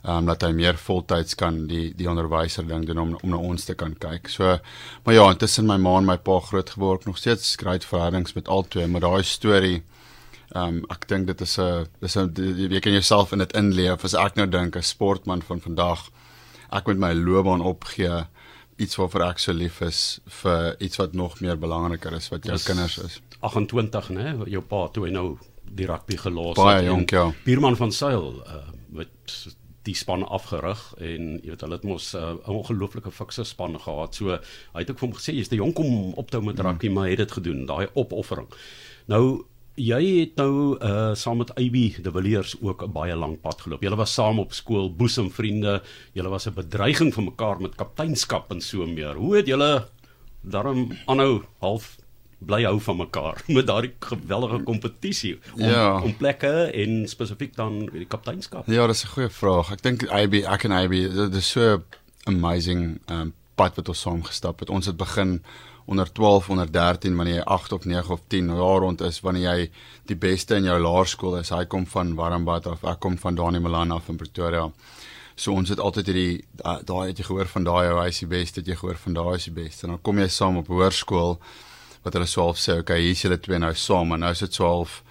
Ehm 0.03 0.23
um, 0.23 0.27
dat 0.29 0.43
hy 0.45 0.51
meer 0.55 0.77
voltyds 0.79 1.35
kan 1.35 1.65
die 1.67 1.91
die 1.97 2.07
onderwyser 2.09 2.67
ding 2.67 2.85
doen 2.87 2.99
om 3.01 3.15
om 3.21 3.33
na 3.33 3.39
ons 3.51 3.65
te 3.67 3.75
kan 3.75 3.95
kyk. 3.99 4.29
So 4.31 4.57
maar 5.03 5.15
ja, 5.15 5.29
intussen 5.31 5.67
my 5.67 5.77
ma 5.77 5.97
en 5.97 6.09
my 6.09 6.17
pa 6.17 6.39
groot 6.39 6.69
geword, 6.75 7.05
nog 7.05 7.17
steeds 7.17 7.51
skryf 7.51 7.85
verhoudings 7.91 8.33
met 8.33 8.47
albei, 8.47 8.87
maar 8.87 9.03
daai 9.03 9.23
storie 9.23 9.83
um, 10.55 10.85
ek 10.89 11.07
dink 11.07 11.27
dit 11.27 11.41
is 11.41 11.57
'n 11.59 11.87
dis 11.99 12.17
'n 12.17 12.33
jy 12.71 12.79
kan 12.79 12.91
jouself 12.91 13.31
in 13.31 13.39
dit 13.39 13.53
inleef. 13.53 14.03
As 14.03 14.13
ek 14.13 14.35
nou 14.35 14.47
dink 14.47 14.75
'n 14.75 14.81
sportman 14.81 15.41
van 15.41 15.59
vandag 15.59 16.09
ek 16.71 16.87
moet 16.87 16.99
my 16.99 17.13
loopbaan 17.13 17.61
opgee 17.61 18.25
iets 18.77 18.95
waarvoor 18.95 19.23
ek 19.31 19.39
so 19.39 19.53
lief 19.53 19.81
is 19.81 20.19
vir 20.41 20.75
iets 20.83 20.99
wat 21.01 21.13
nog 21.13 21.39
meer 21.41 21.57
belangriker 21.57 22.13
is 22.13 22.29
wat 22.29 22.45
jou 22.45 22.55
is 22.55 22.65
kinders 22.67 22.97
is. 22.97 23.21
28 23.41 24.09
nê 24.09 24.33
jou 24.49 24.61
pa 24.61 24.87
toe 24.93 25.07
hy 25.07 25.13
nou 25.13 25.37
die 25.77 25.87
rugby 25.89 26.17
gelos 26.17 26.55
het 26.55 26.63
baie 26.63 26.85
jonk 26.85 27.11
ja. 27.11 27.31
Bierman 27.45 27.77
van 27.79 27.91
Sail 27.91 28.43
uh, 28.45 28.61
met 28.89 29.09
die 29.87 29.95
span 29.95 30.25
afgerig 30.27 30.81
en 30.99 31.37
jy 31.41 31.53
weet 31.53 31.63
hulle 31.63 31.79
het 31.79 31.85
mos 31.87 32.11
uh, 32.13 32.33
'n 32.35 32.39
uh, 32.43 32.55
ongelooflike 32.59 33.11
fikse 33.11 33.45
span 33.47 33.79
gehad. 33.79 34.15
So 34.15 34.35
hy 34.35 34.83
het 34.83 34.91
ook 34.91 34.99
vir 34.99 35.07
hom 35.07 35.17
gesê 35.17 35.33
jy's 35.33 35.51
te 35.51 35.59
jonk 35.59 35.79
om 35.79 36.13
op 36.13 36.29
te 36.29 36.37
hou 36.37 36.45
met 36.45 36.59
rugby 36.59 36.89
mm. 36.89 36.93
maar 36.93 37.05
hy 37.05 37.15
het 37.15 37.23
dit 37.23 37.37
gedoen 37.39 37.65
daai 37.65 37.87
opoffering. 37.93 38.49
Nou 39.07 39.45
jy 39.77 40.01
het 40.19 40.39
nou 40.41 40.77
uh 40.81 41.13
saam 41.15 41.37
met 41.37 41.53
AB 41.55 41.77
De 42.03 42.11
Villiers 42.11 42.55
ook 42.61 42.83
'n 42.83 42.91
baie 42.91 43.15
lank 43.15 43.41
pad 43.41 43.61
geloop. 43.61 43.81
Julle 43.81 43.95
was 43.95 44.13
saam 44.13 44.39
op 44.39 44.53
skool, 44.53 44.95
boesemvriende. 44.95 45.81
Julle 46.13 46.29
was 46.29 46.47
'n 46.47 46.53
bedreiging 46.53 47.13
vir 47.13 47.23
mekaar 47.23 47.61
met 47.61 47.75
kapteinskap 47.75 48.51
en 48.51 48.61
so 48.61 48.85
meer. 48.85 49.15
Hoe 49.15 49.35
het 49.35 49.47
julle 49.47 49.87
daarom 50.41 50.91
aanhou 51.05 51.43
half 51.59 51.95
bly 52.37 52.63
hou 52.63 52.79
van 52.79 52.97
mekaar 52.97 53.41
met 53.57 53.67
daardie 53.67 53.93
geweldige 53.99 54.63
kompetisie 54.63 55.39
om 55.53 55.69
ja. 55.69 56.01
om 56.01 56.17
plekke 56.17 56.71
en 56.73 57.07
spesifiek 57.07 57.55
dan 57.55 57.89
die 57.93 58.05
kapteinskap? 58.05 58.67
Ja, 58.67 58.87
dis 58.87 59.03
'n 59.03 59.07
goeie 59.07 59.29
vraag. 59.29 59.71
Ek 59.71 59.81
dink 59.81 60.09
AB, 60.09 60.33
ek 60.33 60.63
en 60.63 60.71
AB, 60.71 60.91
dit 60.91 61.35
is 61.35 61.49
so 61.49 61.83
amazing 62.23 62.99
um 63.09 63.33
pad 63.55 63.75
wat 63.75 63.89
ons 63.89 64.01
saam 64.01 64.23
gestap 64.23 64.59
het. 64.59 64.69
Ons 64.69 64.85
het 64.85 64.97
begin 64.97 65.43
onder 65.87 66.11
12 66.11 66.49
onder 66.49 66.71
13 66.71 67.15
wanneer 67.15 67.35
jy 67.35 67.43
8 67.43 67.71
of 67.71 67.85
9 67.85 68.11
of 68.11 68.21
10 68.27 68.47
jaar 68.47 68.79
rond 68.83 69.01
is 69.01 69.19
wanneer 69.23 69.43
jy 69.43 69.69
die 70.11 70.17
beste 70.19 70.57
in 70.59 70.67
jou 70.67 70.75
laerskool 70.83 71.37
is. 71.39 71.51
Hy 71.55 71.63
kom 71.71 71.85
van 71.87 72.11
Warmbad 72.17 72.67
of 72.67 72.83
ek 72.83 72.99
kom 72.99 73.15
van 73.21 73.37
Dani 73.39 73.61
Milan 73.63 73.95
af 73.95 74.09
in 74.11 74.19
Pretoria. 74.19 74.65
So 75.39 75.55
ons 75.55 75.71
het 75.71 75.79
altyd 75.79 76.11
hierdie 76.11 76.43
daai 76.59 77.13
het 77.13 77.21
jy 77.21 77.29
gehoor 77.29 77.47
van 77.53 77.69
daai 77.69 77.93
hy 78.01 78.07
is 78.11 78.19
die 78.19 78.29
beste 78.33 78.59
het 78.59 78.67
jy 78.67 78.75
gehoor 78.81 78.99
van 78.99 79.15
daai 79.15 79.35
is 79.37 79.47
die 79.47 79.55
beste. 79.55 79.87
En 79.87 79.95
dan 79.95 80.03
kom 80.03 80.19
jy 80.19 80.27
saam 80.27 80.59
op 80.59 80.67
hoërskool 80.73 81.37
wat 82.03 82.19
hulle 82.19 82.27
swaalf 82.27 82.59
sê 82.59 82.79
okay 82.81 82.99
hier 83.05 83.15
is 83.15 83.23
julle 83.23 83.39
twee 83.39 83.63
nou 83.63 83.71
saam. 83.71 84.11
En 84.11 84.25
nou 84.25 84.35
is 84.35 84.43
dit 84.43 84.59
swaalf 84.59 85.01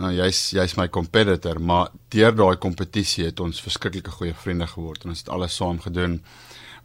nou 0.00 0.16
jy's 0.16 0.44
jy's 0.56 0.78
my 0.80 0.88
competitor. 0.88 1.60
Maar 1.60 1.92
deur 2.08 2.40
daai 2.40 2.56
kompetisie 2.56 3.28
het 3.28 3.44
ons 3.44 3.60
verskriklike 3.60 4.16
goeie 4.16 4.32
vriende 4.32 4.70
geword 4.70 5.04
en 5.04 5.12
ons 5.12 5.26
het 5.26 5.34
alles 5.36 5.60
saam 5.60 5.84
gedoen. 5.84 6.22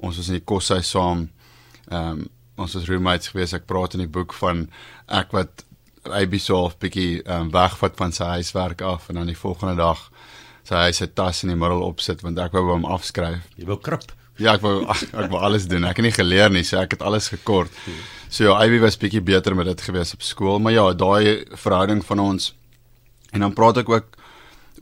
Ons 0.04 0.20
was 0.20 0.34
in 0.34 0.42
die 0.42 0.48
koshuis 0.52 0.92
saam. 0.92 1.30
Ehm 1.88 2.26
um, 2.26 2.32
ons 2.56 2.76
was 2.78 2.88
roommates 2.90 3.32
gewees. 3.34 3.54
Ek 3.58 3.68
praat 3.70 3.96
in 3.98 4.06
die 4.06 4.12
boek 4.12 4.34
van 4.40 4.68
ek 5.12 5.34
wat 5.36 5.66
Ubisoft 6.06 6.80
bietjie 6.84 7.24
um, 7.26 7.50
wegvat 7.54 7.96
van 7.98 8.14
sy 8.14 8.28
huiswerk 8.38 8.84
af 8.86 9.10
en 9.10 9.20
dan 9.20 9.32
die 9.32 9.38
volgende 9.38 9.76
dag 9.80 10.04
sy 10.66 10.78
hy 10.88 10.92
sy 10.98 11.08
tas 11.14 11.44
in 11.46 11.54
die 11.54 11.60
middel 11.60 11.84
opsit 11.86 12.22
want 12.26 12.40
ek 12.42 12.54
wou 12.56 12.68
hom 12.72 12.86
afskryf. 12.90 13.46
Jy 13.58 13.68
wou 13.70 13.78
krip. 13.82 14.12
Ja, 14.42 14.56
ek 14.56 14.66
wou 14.66 14.82
ek 14.90 15.32
wou 15.32 15.40
alles 15.40 15.70
doen. 15.72 15.86
Ek 15.88 16.02
het 16.02 16.08
nie 16.08 16.16
geleer 16.16 16.52
nie, 16.54 16.66
so 16.68 16.80
ek 16.82 16.98
het 16.98 17.06
alles 17.06 17.30
gekort. 17.34 17.74
So 18.30 18.50
ja, 18.50 18.58
Ivy 18.66 18.82
was 18.84 19.00
bietjie 19.00 19.24
beter 19.24 19.56
met 19.56 19.70
dit 19.70 19.86
gewees 19.86 20.14
op 20.18 20.26
skool, 20.26 20.60
maar 20.60 20.74
ja, 20.76 20.86
daai 20.98 21.46
verhouding 21.54 22.02
van 22.06 22.24
ons 22.24 22.54
en 23.36 23.44
dan 23.44 23.56
praat 23.56 23.82
ek 23.82 23.90
ook 23.92 24.14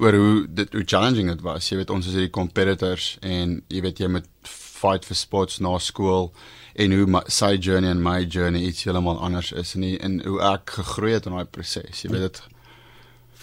oor 0.01 0.15
hoe 0.17 0.33
dit 0.49 0.73
hoe 0.73 0.83
challenging 0.85 1.29
dit 1.29 1.43
was. 1.45 1.69
Jy 1.69 1.81
weet 1.81 1.93
ons 1.93 2.07
is 2.07 2.15
hierdie 2.17 2.33
competitors 2.33 3.13
en 3.21 3.59
jy 3.69 3.83
weet 3.85 4.01
jy 4.01 4.09
moet 4.15 4.29
fight 4.47 5.05
for 5.07 5.17
spots 5.17 5.61
na 5.63 5.75
skool 5.79 6.31
en 6.73 6.91
hoe 6.91 7.05
my, 7.05 7.21
sy 7.29 7.55
journey 7.57 7.91
en 7.93 8.01
my 8.01 8.23
journey 8.25 8.65
iets 8.69 8.83
heeltemal 8.87 9.19
anders 9.21 9.51
is 9.51 9.75
en 9.77 9.85
en 9.99 10.19
hoe 10.25 10.39
ek 10.53 10.75
gegroei 10.79 11.13
het 11.13 11.29
in 11.29 11.37
daai 11.37 11.45
proses. 11.45 12.01
Jy 12.01 12.11
weet 12.13 12.27
dit 12.27 12.41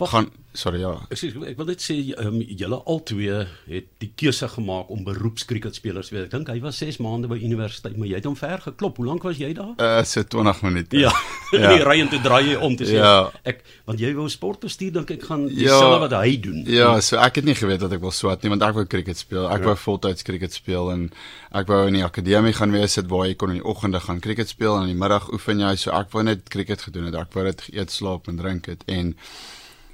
gaan 0.01 0.31
sorry 0.57 0.81
ja. 0.83 0.93
Ek 1.13 1.19
sê 1.21 1.31
ek 1.31 1.59
wil 1.59 1.69
net 1.71 1.83
sê 1.85 1.97
um, 2.23 2.39
julle 2.43 2.79
albei 2.91 3.29
het 3.71 3.87
die 4.03 4.11
keuse 4.19 4.49
gemaak 4.51 4.91
om 4.91 5.05
beroepskrieketspelers 5.07 6.11
te 6.11 6.17
wees. 6.17 6.27
Ek 6.27 6.33
dink 6.35 6.51
hy 6.51 6.59
was 6.65 6.81
6 6.83 6.99
maande 7.05 7.31
by 7.31 7.39
universiteit, 7.39 7.97
maar 8.01 8.11
jy 8.11 8.19
het 8.19 8.27
hom 8.27 8.37
ver 8.39 8.63
geklop. 8.65 8.99
Hoe 8.99 9.07
lank 9.07 9.27
was 9.27 9.39
jy 9.41 9.53
daar? 9.57 9.77
Uh 9.79 10.03
so 10.09 10.25
20 10.27 10.63
minute. 10.67 10.99
Ja. 10.99 11.13
ja. 11.55 11.71
Die 11.75 11.85
ry 11.87 12.01
en 12.03 12.11
toe 12.11 12.21
draai 12.25 12.51
jy 12.51 12.57
om 12.59 12.75
te 12.79 12.89
sê 12.89 12.99
ja. 12.99 13.31
ek 13.47 13.63
want 13.89 14.03
jy 14.03 14.11
wou 14.19 14.27
sportbestuur 14.33 14.97
dink 14.99 15.15
ek 15.15 15.29
gaan 15.29 15.47
dieselfde 15.49 15.95
ja, 15.95 16.03
wat 16.07 16.17
hy 16.19 16.35
doen. 16.43 16.65
Ja, 16.71 16.91
so 17.05 17.21
ek 17.23 17.41
het 17.41 17.49
nie 17.49 17.57
geweet 17.59 17.85
dat 17.85 17.95
ek 17.97 18.03
wil 18.03 18.15
swat 18.15 18.43
nie 18.43 18.53
want 18.53 18.67
ek 18.67 18.77
wou 18.79 18.87
krieket 18.91 19.21
speel. 19.21 19.47
Ek 19.47 19.63
ja. 19.63 19.71
wou 19.71 19.77
voltyds 19.85 20.27
krieket 20.27 20.57
speel 20.57 20.91
en 20.95 21.07
ek 21.55 21.71
wou 21.71 21.85
in 21.91 22.01
die 22.01 22.07
akademie 22.07 22.55
gaan 22.57 22.75
wees 22.75 22.99
sit 22.99 23.11
waar 23.11 23.29
jy 23.29 23.39
kon 23.39 23.55
in 23.55 23.61
die 23.61 23.67
oggende 23.67 24.03
gaan 24.03 24.23
krieket 24.23 24.51
speel 24.51 24.77
en 24.77 24.89
in 24.89 24.95
die 24.95 25.01
middag 25.01 25.31
oefen 25.35 25.63
jy 25.63 25.77
so 25.79 25.95
ek 25.95 26.11
wou 26.15 26.27
net 26.27 26.51
krieket 26.51 26.89
gedoen 26.89 27.11
het. 27.11 27.19
Ek 27.23 27.35
wou 27.39 27.47
dit 27.47 27.65
eet, 27.75 27.95
slaap 27.95 28.31
en 28.31 28.39
drink 28.41 28.71
het 28.71 28.87
en 28.91 29.15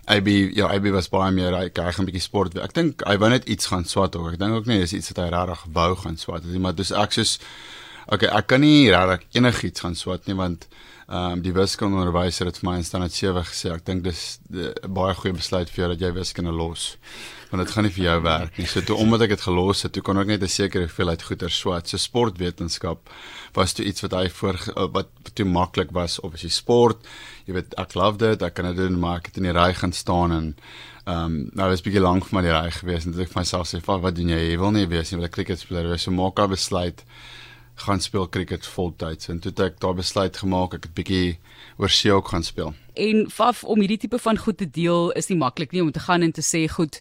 AB 0.06 0.28
ja, 0.54 0.68
AB 0.70 0.92
was 0.94 1.08
baie 1.10 1.32
meer 1.34 1.54
hy 1.56 1.66
hy 1.66 1.92
gaan 1.92 2.04
'n 2.04 2.10
bietjie 2.10 2.22
sport. 2.22 2.58
Ek 2.62 2.74
dink 2.74 3.02
hy 3.06 3.16
wou 3.18 3.30
net 3.30 3.48
iets 3.50 3.66
gaan 3.66 3.84
swat 3.84 4.16
ook. 4.16 4.32
Ek 4.32 4.38
dink 4.38 4.54
ook 4.54 4.66
nie 4.66 4.78
dis 4.78 4.92
iets 4.94 5.10
wat 5.10 5.24
hy 5.24 5.30
regtig 5.34 5.64
wou 5.72 5.96
gaan 5.96 6.16
swat 6.16 6.44
nie, 6.44 6.58
maar 6.62 6.74
dis 6.74 6.92
ek 6.92 7.12
soos 7.12 7.38
okay, 8.06 8.28
ek 8.28 8.46
kan 8.46 8.60
nie 8.60 8.90
regtig 8.90 9.40
enigiets 9.40 9.80
gaan 9.80 9.94
swat 9.94 10.26
nie 10.26 10.38
want 10.38 10.68
ehm 11.06 11.36
um, 11.36 11.42
die 11.42 11.52
wiskundeonderwyser 11.54 12.48
het 12.50 12.56
vir 12.58 12.66
my 12.66 12.76
in 12.80 12.84
standaard 12.84 13.14
7 13.14 13.44
gesê 13.46 13.70
ek 13.70 13.84
dink 13.86 14.02
dis 14.02 14.40
'n 14.50 14.90
baie 14.90 15.14
goeie 15.14 15.36
besluit 15.36 15.70
vir 15.70 15.82
jou 15.84 15.88
dat 15.94 16.00
jy 16.02 16.10
wiskunde 16.12 16.50
los 16.50 16.96
want 17.50 17.62
dit 17.62 17.74
gaan 17.74 17.84
nie 17.86 17.92
vir 17.94 18.04
jou 18.04 18.16
werk 18.22 18.58
nie. 18.58 18.66
So 18.66 18.82
toe 18.82 18.96
omdat 18.98 19.22
ek 19.26 19.36
dit 19.36 19.44
gelos 19.46 19.82
het, 19.84 19.92
toe 19.94 20.02
kon 20.02 20.18
ek 20.18 20.26
net 20.26 20.42
'n 20.42 20.48
sekere 20.48 20.86
hoeveelheid 20.86 21.22
goeder 21.22 21.50
swat. 21.50 21.88
So 21.88 21.96
sportwetenskap 21.96 23.08
was 23.54 23.72
toe 23.72 23.86
iets 23.86 24.02
wat 24.02 24.12
hy 24.12 24.28
voor 24.28 24.58
wat 24.92 25.08
toe 25.34 25.46
maklik 25.46 25.92
was 25.92 26.18
of 26.20 26.34
as 26.34 26.42
jy 26.42 26.50
sport, 26.50 26.98
jy 27.46 27.54
weet 27.54 27.74
ek 27.78 27.94
love 27.94 28.18
dit, 28.18 28.42
ek 28.42 28.54
kan 28.54 28.64
dit 28.64 28.76
doen 28.76 28.98
maar 28.98 29.18
ek 29.18 29.26
het 29.26 29.36
in 29.36 29.44
die 29.44 29.52
ry 29.52 29.72
gaan 29.72 29.92
staan 29.92 30.32
en 30.32 30.56
ehm 31.06 31.24
um, 31.24 31.50
nou 31.54 31.68
was 31.70 31.82
bietjie 31.82 32.02
lank 32.02 32.26
vir 32.26 32.34
my 32.34 32.42
die 32.42 32.52
ry 32.52 32.70
gewees 32.70 33.06
en 33.06 33.12
dit 33.12 33.20
ek 33.20 33.32
vir 33.32 33.40
myself 33.40 33.68
sê, 33.68 33.80
"Wat 33.84 34.14
doen 34.14 34.28
jy? 34.28 34.50
Jy 34.50 34.58
wil 34.58 34.72
nie 34.72 34.86
wees 34.86 35.12
nie, 35.12 35.20
wil 35.20 35.28
'n 35.28 35.30
cricketspeler 35.30 35.88
wees." 35.88 36.02
So 36.02 36.10
maak 36.10 36.38
'n 36.38 36.50
besluit 36.50 37.04
gaan 37.76 38.00
speel 38.00 38.28
cricket 38.28 38.66
voltyds. 38.66 39.28
En 39.28 39.40
toe 39.40 39.50
het 39.50 39.60
ek 39.60 39.80
daar 39.80 39.94
besluit 39.94 40.36
gemaak 40.36 40.74
ek 40.74 40.88
het 40.88 40.94
bietjie 40.96 41.38
oor 41.76 41.92
see 41.92 42.12
ook 42.12 42.28
gaan 42.32 42.44
speel. 42.44 42.74
En 42.94 43.26
faf 43.30 43.64
om 43.64 43.80
hierdie 43.80 44.00
tipe 44.06 44.18
van 44.18 44.38
goed 44.40 44.58
te 44.58 44.70
deel 44.70 45.10
is 45.12 45.28
nie 45.28 45.38
maklik 45.38 45.72
nie 45.72 45.84
om 45.84 45.92
te 45.92 46.00
gaan 46.00 46.24
en 46.24 46.32
te 46.32 46.44
sê 46.44 46.66
goed 46.72 47.00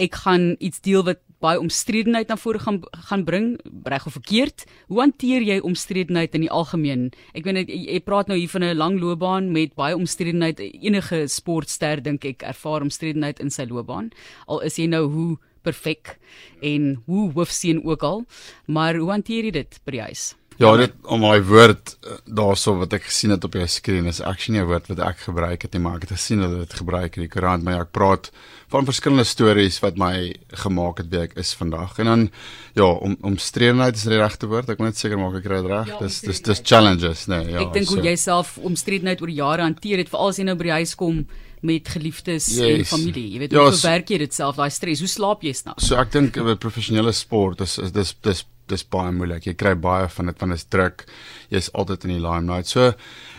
ek 0.00 0.14
gaan 0.24 0.54
iets 0.58 0.80
deel 0.80 1.04
wat 1.04 1.20
baie 1.42 1.58
omstredenheid 1.58 2.30
na 2.30 2.36
vore 2.38 2.60
gaan 2.62 2.80
gaan 3.08 3.24
bring. 3.26 3.46
Reg 3.84 4.06
of 4.06 4.14
verkeerd 4.14 4.64
hoe 4.86 5.00
hanteer 5.00 5.42
jy 5.42 5.58
omstredenheid 5.58 6.34
in 6.38 6.46
die 6.46 6.50
algemeen? 6.50 7.10
Ek 7.34 7.46
weet 7.46 7.66
jy, 7.66 7.80
jy 7.90 8.00
praat 8.06 8.30
nou 8.30 8.38
hier 8.38 8.52
van 8.52 8.64
'n 8.64 8.78
lang 8.78 9.00
loopbaan 9.00 9.52
met 9.52 9.74
baie 9.74 9.96
omstredenheid. 9.96 10.60
Enige 10.60 11.26
sportster 11.26 12.02
dink 12.02 12.24
ek 12.24 12.42
ervaar 12.42 12.82
omstredenheid 12.82 13.40
in 13.40 13.50
sy 13.50 13.66
loopbaan. 13.66 14.10
Al 14.46 14.60
is 14.60 14.78
jy 14.78 14.86
nou 14.86 15.06
hoe 15.10 15.38
perfek 15.62 16.16
en 16.60 16.94
hoe 17.06 17.30
hoofseun 17.32 17.82
ook 17.84 18.02
al 18.02 18.24
maar 18.66 18.98
hoe 18.98 19.10
hanteer 19.10 19.48
jy 19.48 19.56
dit 19.62 19.80
by 19.84 19.98
die 19.98 20.06
huis 20.08 20.32
Ja, 20.60 20.72
dit 20.76 20.92
om 21.08 21.22
my 21.24 21.38
woord 21.46 21.96
eh, 22.02 22.18
daarso 22.26 22.74
wat 22.80 22.92
ek 22.96 23.06
gesien 23.08 23.32
het 23.34 23.44
op 23.44 23.56
jou 23.56 23.66
skerm 23.68 24.06
is 24.10 24.20
actually 24.20 24.60
'n 24.60 24.66
woord 24.66 24.88
wat 24.92 24.98
ek 24.98 25.24
gebruik 25.28 25.62
het 25.62 25.72
nie, 25.72 25.82
maar 25.82 25.96
ek 25.96 26.08
het 26.08 26.18
gesien 26.18 26.40
dat 26.40 26.50
dit 26.50 26.74
gebruik 26.74 27.16
in 27.16 27.22
die 27.22 27.32
koerant, 27.32 27.62
maar 27.62 27.74
ja, 27.74 27.80
ek 27.80 27.92
praat 27.92 28.30
van 28.72 28.88
verskillende 28.88 29.24
stories 29.24 29.80
wat 29.80 29.96
my 29.96 30.34
gemaak 30.64 30.98
het 30.98 31.10
wie 31.12 31.20
ek 31.20 31.36
is 31.36 31.52
vandag. 31.54 31.98
En 31.98 32.04
dan 32.04 32.30
ja, 32.74 32.84
om 32.84 33.16
omstredenheid 33.20 33.96
is 33.96 34.02
die 34.08 34.16
regte 34.16 34.46
woord. 34.46 34.70
Ek 34.72 34.78
moet 34.78 34.92
net 34.92 34.96
seker 34.96 35.18
maak 35.18 35.36
ek 35.40 35.44
kry 35.44 35.60
dit 35.62 35.70
reg. 35.70 35.88
Ja, 35.88 35.98
dis 35.98 36.20
dis 36.24 36.40
dis 36.40 36.62
challenges, 36.64 37.26
nee, 37.26 37.50
ja. 37.50 37.60
Ek 37.66 37.72
dink 37.72 37.88
so. 37.88 37.96
hoe 37.96 38.04
jy 38.04 38.16
self 38.16 38.58
omstredenheid 38.58 39.20
oor 39.20 39.30
jare 39.30 39.62
hanteer 39.62 39.98
het, 39.98 40.08
veral 40.08 40.32
as 40.32 40.38
jy 40.40 40.44
nou 40.44 40.56
by 40.56 40.70
die 40.70 40.78
huis 40.80 40.94
kom 40.94 41.26
met 41.62 41.88
geliefdes 41.88 42.48
yes. 42.56 42.62
en 42.66 42.84
familie. 42.84 43.28
Jy 43.34 43.42
weet 43.44 43.52
ja, 43.54 43.62
hoe 43.62 43.82
werk 43.84 44.08
jy 44.10 44.18
dit 44.24 44.34
self, 44.34 44.56
daai 44.58 44.70
stres? 44.74 45.02
Hoe 45.04 45.10
slaap 45.10 45.44
jy 45.46 45.52
snags? 45.54 45.86
So 45.86 45.98
ek 46.00 46.10
dink 46.14 46.40
met 46.42 46.58
professionele 46.62 47.12
sport 47.14 47.62
is 47.62 47.78
dis 47.94 48.16
dis 48.24 48.42
dis 48.70 48.84
baie 48.94 49.12
moeilik. 49.14 49.46
Jy 49.46 49.54
kry 49.58 49.74
baie 49.78 50.08
van 50.08 50.30
dit 50.30 50.38
van 50.38 50.52
is 50.52 50.64
druk. 50.64 51.04
Jy's 51.52 51.70
altyd 51.74 52.06
in 52.06 52.14
die 52.16 52.22
limelight. 52.22 52.70
So 52.70 52.92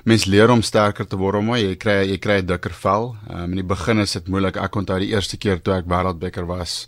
mens 0.10 0.25
leer 0.25 0.51
om 0.51 0.63
sterker 0.65 1.08
te 1.08 1.20
word, 1.20 1.42
maar 1.46 1.62
jy 1.62 1.75
kry 1.80 2.03
jy 2.10 2.18
kry 2.18 2.42
'n 2.42 2.48
dikker 2.48 2.74
vel. 2.74 3.15
Ehm 3.30 3.44
um, 3.44 3.51
in 3.51 3.62
die 3.62 3.70
begin 3.75 4.00
is 4.00 4.13
dit 4.13 4.27
moeilik. 4.27 4.58
Ek 4.58 4.75
onthou 4.75 5.00
die 5.00 5.13
eerste 5.13 5.38
keer 5.38 5.62
toe 5.62 5.75
ek 5.80 5.86
wêreldbeker 5.88 6.46
was, 6.46 6.88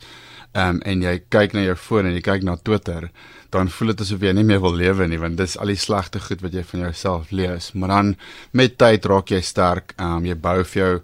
ehm 0.54 0.76
um, 0.76 0.82
en 0.86 1.02
jy 1.02 1.20
kyk 1.30 1.54
na 1.54 1.62
jou 1.62 1.76
foon 1.76 2.06
en 2.06 2.14
jy 2.14 2.22
kyk 2.22 2.44
na 2.44 2.56
Twitter, 2.56 3.10
dan 3.52 3.70
voel 3.70 3.88
dit 3.94 4.02
asof 4.02 4.22
jy 4.22 4.34
nie 4.34 4.44
meer 4.44 4.60
wil 4.60 4.76
lewe 4.76 5.08
nie, 5.08 5.18
want 5.18 5.38
dis 5.38 5.58
al 5.58 5.68
die 5.68 5.76
slegte 5.80 6.20
goed 6.20 6.42
wat 6.42 6.54
jy 6.54 6.64
van 6.64 6.80
jouself 6.80 7.32
lees. 7.32 7.74
Maar 7.74 7.90
dan 7.90 8.16
met 8.52 8.78
tyd 8.78 9.06
raak 9.06 9.32
jy 9.32 9.42
sterk. 9.42 9.94
Ehm 9.98 10.18
um, 10.18 10.26
jy 10.26 10.36
bou 10.36 10.64
vir 10.64 10.82
jou 10.82 11.02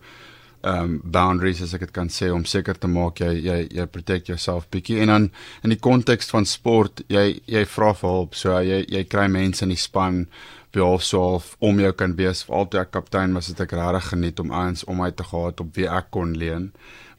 um 0.63 0.99
boundaries 1.03 1.61
as 1.61 1.73
ek 1.73 1.87
dit 1.87 1.93
kan 1.95 2.09
sê 2.09 2.29
om 2.33 2.45
seker 2.45 2.77
te 2.77 2.89
maak 2.91 3.21
jy 3.23 3.31
jy 3.41 3.57
jy 3.71 3.85
protect 3.89 4.31
yourself 4.31 4.69
bietjie. 4.73 4.99
En 5.01 5.13
dan 5.13 5.29
in 5.63 5.73
die 5.73 5.79
konteks 5.79 6.31
van 6.33 6.45
sport 6.45 7.03
jy 7.09 7.41
jy 7.47 7.65
vra 7.65 7.93
vir 7.97 8.09
hulp. 8.09 8.35
So 8.35 8.57
jy 8.59 8.83
jy 8.87 9.03
kry 9.09 9.27
mense 9.27 9.65
in 9.65 9.73
die 9.73 9.79
span 9.79 10.25
wie 10.71 10.83
alsof 10.83 11.55
om 11.59 11.79
jou 11.83 11.91
kan 11.91 12.15
wees. 12.15 12.45
Vir 12.47 12.55
altyd 12.61 12.81
ek 12.85 12.91
kaptein 12.95 13.35
was 13.35 13.51
dit 13.51 13.59
ek 13.59 13.75
regtig 13.75 14.11
geniet 14.13 14.39
om 14.39 14.53
eens 14.63 14.85
om 14.87 15.01
my 15.03 15.11
te 15.11 15.27
gehad 15.27 15.59
op 15.59 15.75
wie 15.75 15.89
ek 15.89 16.11
kon 16.11 16.35
leen 16.37 16.71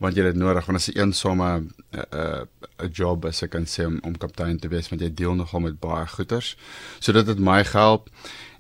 want 0.03 0.17
jy 0.19 0.25
het 0.27 0.39
nodig. 0.39 0.67
Want 0.67 0.81
as 0.81 0.89
'n 0.89 0.99
eensame 0.99 1.49
'n 1.59 1.71
uh, 1.95 2.03
uh, 2.13 2.45
'n 2.83 2.91
job 2.93 3.25
as 3.25 3.43
ek 3.43 3.51
kan 3.51 3.67
sê 3.67 3.87
om 3.87 3.99
om 4.03 4.17
kaptein 4.19 4.59
te 4.59 4.69
wees 4.69 4.89
want 4.91 5.03
jy 5.03 5.11
deel 5.15 5.35
nogal 5.35 5.61
met 5.61 5.81
baie 5.81 6.07
goeters 6.07 6.57
so 7.01 7.13
dit 7.13 7.27
het 7.27 7.39
my 7.39 7.63
gehelp 7.65 8.09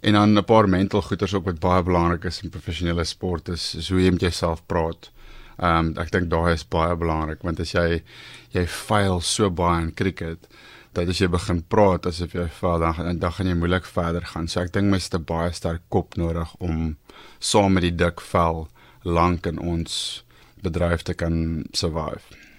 En 0.02 0.12
dan 0.12 0.38
'n 0.38 0.44
paar 0.44 0.68
mental 0.68 1.02
goeters 1.02 1.34
ook 1.34 1.44
wat 1.44 1.58
baie 1.58 1.82
belangrik 1.82 2.24
is 2.24 2.42
in 2.42 2.50
professionele 2.50 3.04
sport 3.04 3.48
is, 3.48 3.74
is 3.74 3.88
hoe 3.88 4.02
jy 4.02 4.10
met 4.10 4.20
jouself 4.20 4.66
praat. 4.66 5.10
Ehm 5.58 5.86
um, 5.86 5.92
ek 5.96 6.10
dink 6.10 6.30
daai 6.30 6.52
is 6.52 6.68
baie 6.68 6.96
belangrik 6.96 7.42
want 7.42 7.60
as 7.60 7.72
jy 7.72 8.02
jy 8.50 8.66
faal 8.66 9.20
so 9.20 9.50
baie 9.50 9.82
in 9.82 9.94
cricket 9.94 10.48
dat 10.92 11.08
as 11.08 11.20
jy 11.20 11.28
begin 11.28 11.62
praat 11.62 12.06
asof 12.06 12.34
jy 12.34 12.48
faal 12.48 12.78
dan 12.80 13.18
dan 13.18 13.32
gaan 13.32 13.46
jy 13.46 13.54
moeilik 13.54 13.86
verder 13.86 14.26
gaan. 14.26 14.48
So 14.48 14.60
ek 14.60 14.72
dink 14.72 14.90
mens 14.90 15.04
het 15.04 15.20
'n 15.20 15.24
baie 15.24 15.52
sterk 15.52 15.82
kop 15.88 16.16
nodig 16.16 16.54
om 16.58 16.96
saam 17.38 17.72
met 17.72 17.82
die 17.82 17.96
dik 18.04 18.20
vel 18.20 18.68
lank 19.02 19.46
in 19.46 19.58
ons 19.58 20.24
bedryf 20.62 21.02
te 21.02 21.14
kan 21.14 21.64
survive 21.72 22.51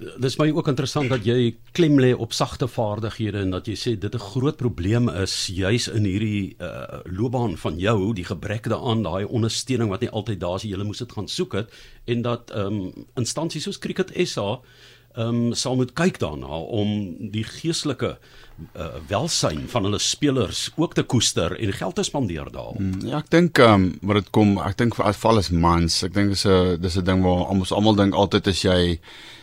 dis 0.00 0.36
my 0.40 0.48
ook 0.54 0.68
interessant 0.70 1.10
dat 1.12 1.26
jy 1.28 1.54
klem 1.76 1.98
lê 2.00 2.12
op 2.16 2.32
sagte 2.32 2.68
vaardighede 2.70 3.42
en 3.44 3.54
dat 3.56 3.66
jy 3.68 3.76
sê 3.76 3.90
dit 3.98 4.14
'n 4.14 4.26
groot 4.32 4.56
probleem 4.56 5.08
is 5.08 5.46
juis 5.46 5.88
in 5.88 6.04
hierdie 6.04 6.56
uh, 6.58 7.00
loopbaan 7.04 7.56
van 7.56 7.78
jou 7.78 8.14
die 8.14 8.24
gebrek 8.24 8.68
daaraan 8.68 9.02
daai 9.02 9.24
ondersteuning 9.24 9.90
wat 9.90 10.00
nie 10.00 10.10
altyd 10.10 10.40
daar 10.40 10.56
is 10.56 10.62
jy 10.62 10.76
moet 10.82 10.98
dit 10.98 11.12
gaan 11.12 11.28
soek 11.28 11.52
het 11.52 11.68
en 12.06 12.22
dat 12.22 12.50
ehm 12.50 12.66
um, 12.66 13.06
instansies 13.16 13.62
soos 13.62 13.78
Cricket 13.78 14.10
SA 14.28 14.60
ehm 15.16 15.50
um, 15.50 15.54
sal 15.54 15.76
moet 15.76 15.92
kyk 15.92 16.18
daarna 16.18 16.46
om 16.46 17.16
die 17.30 17.44
geestelike 17.44 18.16
uh, 18.76 18.86
welsyn 19.08 19.66
van 19.68 19.84
hulle 19.84 19.98
spelers 19.98 20.70
ook 20.76 20.94
te 20.94 21.02
koester 21.02 21.56
en 21.58 21.72
geld 21.72 21.94
te 21.94 22.02
spandeer 22.02 22.50
daarop. 22.52 22.78
Hmm, 22.78 23.00
ja, 23.02 23.18
ek 23.18 23.30
dink 23.30 23.58
ehm 23.58 23.74
um, 23.74 23.98
wat 24.02 24.22
dit 24.22 24.30
kom, 24.30 24.58
ek 24.58 24.78
dink 24.78 24.94
vir 24.94 25.10
afval 25.10 25.42
is 25.42 25.50
mans. 25.50 26.02
Ek 26.06 26.14
dink 26.14 26.30
dis 26.30 26.46
'n 26.46 26.80
dis 26.80 26.96
'n 26.96 27.04
ding 27.04 27.22
waar 27.22 27.44
almal 27.50 27.66
almal 27.70 27.98
dink 27.98 28.14
altyd 28.14 28.48
as 28.48 28.62
jy 28.62 29.00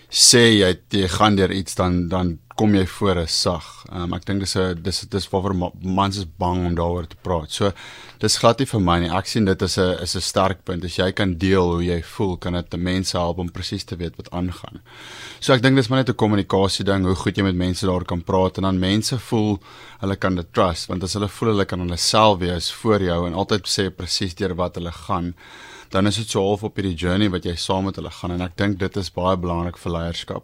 sê 0.09 0.57
jy 0.57 0.73
jy 0.89 1.07
gaan 1.07 1.35
deur 1.35 1.51
iets 1.51 1.75
dan 1.75 2.07
dan 2.09 2.37
kom 2.57 2.73
jy 2.73 2.87
voor 2.87 3.19
'n 3.21 3.27
sag. 3.27 3.85
Um, 3.93 4.13
ek 4.13 4.25
dink 4.25 4.39
dis 4.39 4.55
'n 4.55 4.81
dis 4.81 5.01
dis 5.01 5.29
waarvoor 5.29 5.71
mans 5.81 6.17
is 6.17 6.25
bang 6.25 6.65
om 6.65 6.75
daaroor 6.75 7.07
te 7.07 7.15
praat. 7.21 7.51
So 7.51 7.71
dis 8.19 8.37
glad 8.37 8.59
nie 8.59 8.65
vir 8.65 8.79
my 8.81 8.99
nie. 8.99 9.09
Ek 9.09 9.27
sien 9.27 9.45
dit 9.45 9.61
as 9.61 9.77
'n 9.77 10.01
is 10.01 10.15
'n 10.15 10.21
sterk 10.21 10.63
punt. 10.63 10.83
As 10.83 10.95
jy 10.95 11.11
kan 11.11 11.37
deel 11.37 11.73
hoe 11.73 11.83
jy 11.83 12.01
voel, 12.01 12.37
kan 12.37 12.53
dit 12.53 12.79
mense 12.79 13.17
help 13.17 13.37
om 13.37 13.51
presies 13.51 13.83
te 13.83 13.95
weet 13.95 14.15
wat 14.17 14.31
aangaan. 14.31 14.81
So 15.39 15.53
ek 15.53 15.61
dink 15.61 15.75
dis 15.75 15.87
maar 15.87 15.99
net 15.99 16.09
'n 16.09 16.15
kommunikasie 16.15 16.85
ding, 16.85 17.05
hoe 17.05 17.15
goed 17.15 17.37
jy 17.37 17.43
met 17.43 17.55
mense 17.55 17.85
daar 17.85 18.05
kan 18.05 18.23
praat 18.23 18.57
en 18.57 18.63
dan 18.63 18.79
mense 18.79 19.19
voel 19.19 19.59
hulle 19.99 20.15
kan 20.15 20.35
dit 20.35 20.53
trust 20.53 20.87
want 20.87 21.03
as 21.03 21.13
hulle 21.13 21.27
voel 21.27 21.49
hulle 21.49 21.65
kan 21.65 21.79
hulle 21.79 21.97
self 21.97 22.39
wees 22.39 22.71
voor 22.71 22.99
jou 22.99 23.27
en 23.27 23.33
altyd 23.33 23.67
sê 23.67 23.89
presies 23.89 24.35
deur 24.35 24.55
wat 24.55 24.75
hulle 24.75 24.91
gaan 24.91 25.35
dan 25.89 26.08
is 26.08 26.15
dit 26.15 26.29
so 26.29 26.44
half 26.44 26.63
op 26.63 26.75
hierdie 26.75 26.96
journey 26.98 27.29
wat 27.29 27.46
jy 27.46 27.56
saam 27.56 27.88
met 27.88 27.96
hulle 28.00 28.12
gaan 28.12 28.36
en 28.36 28.41
ek 28.41 28.58
dink 28.60 28.79
dit 28.79 28.98
is 28.98 29.12
baie 29.13 29.38
belangrik 29.38 29.77
vir 29.77 29.91
leierskap. 29.91 30.44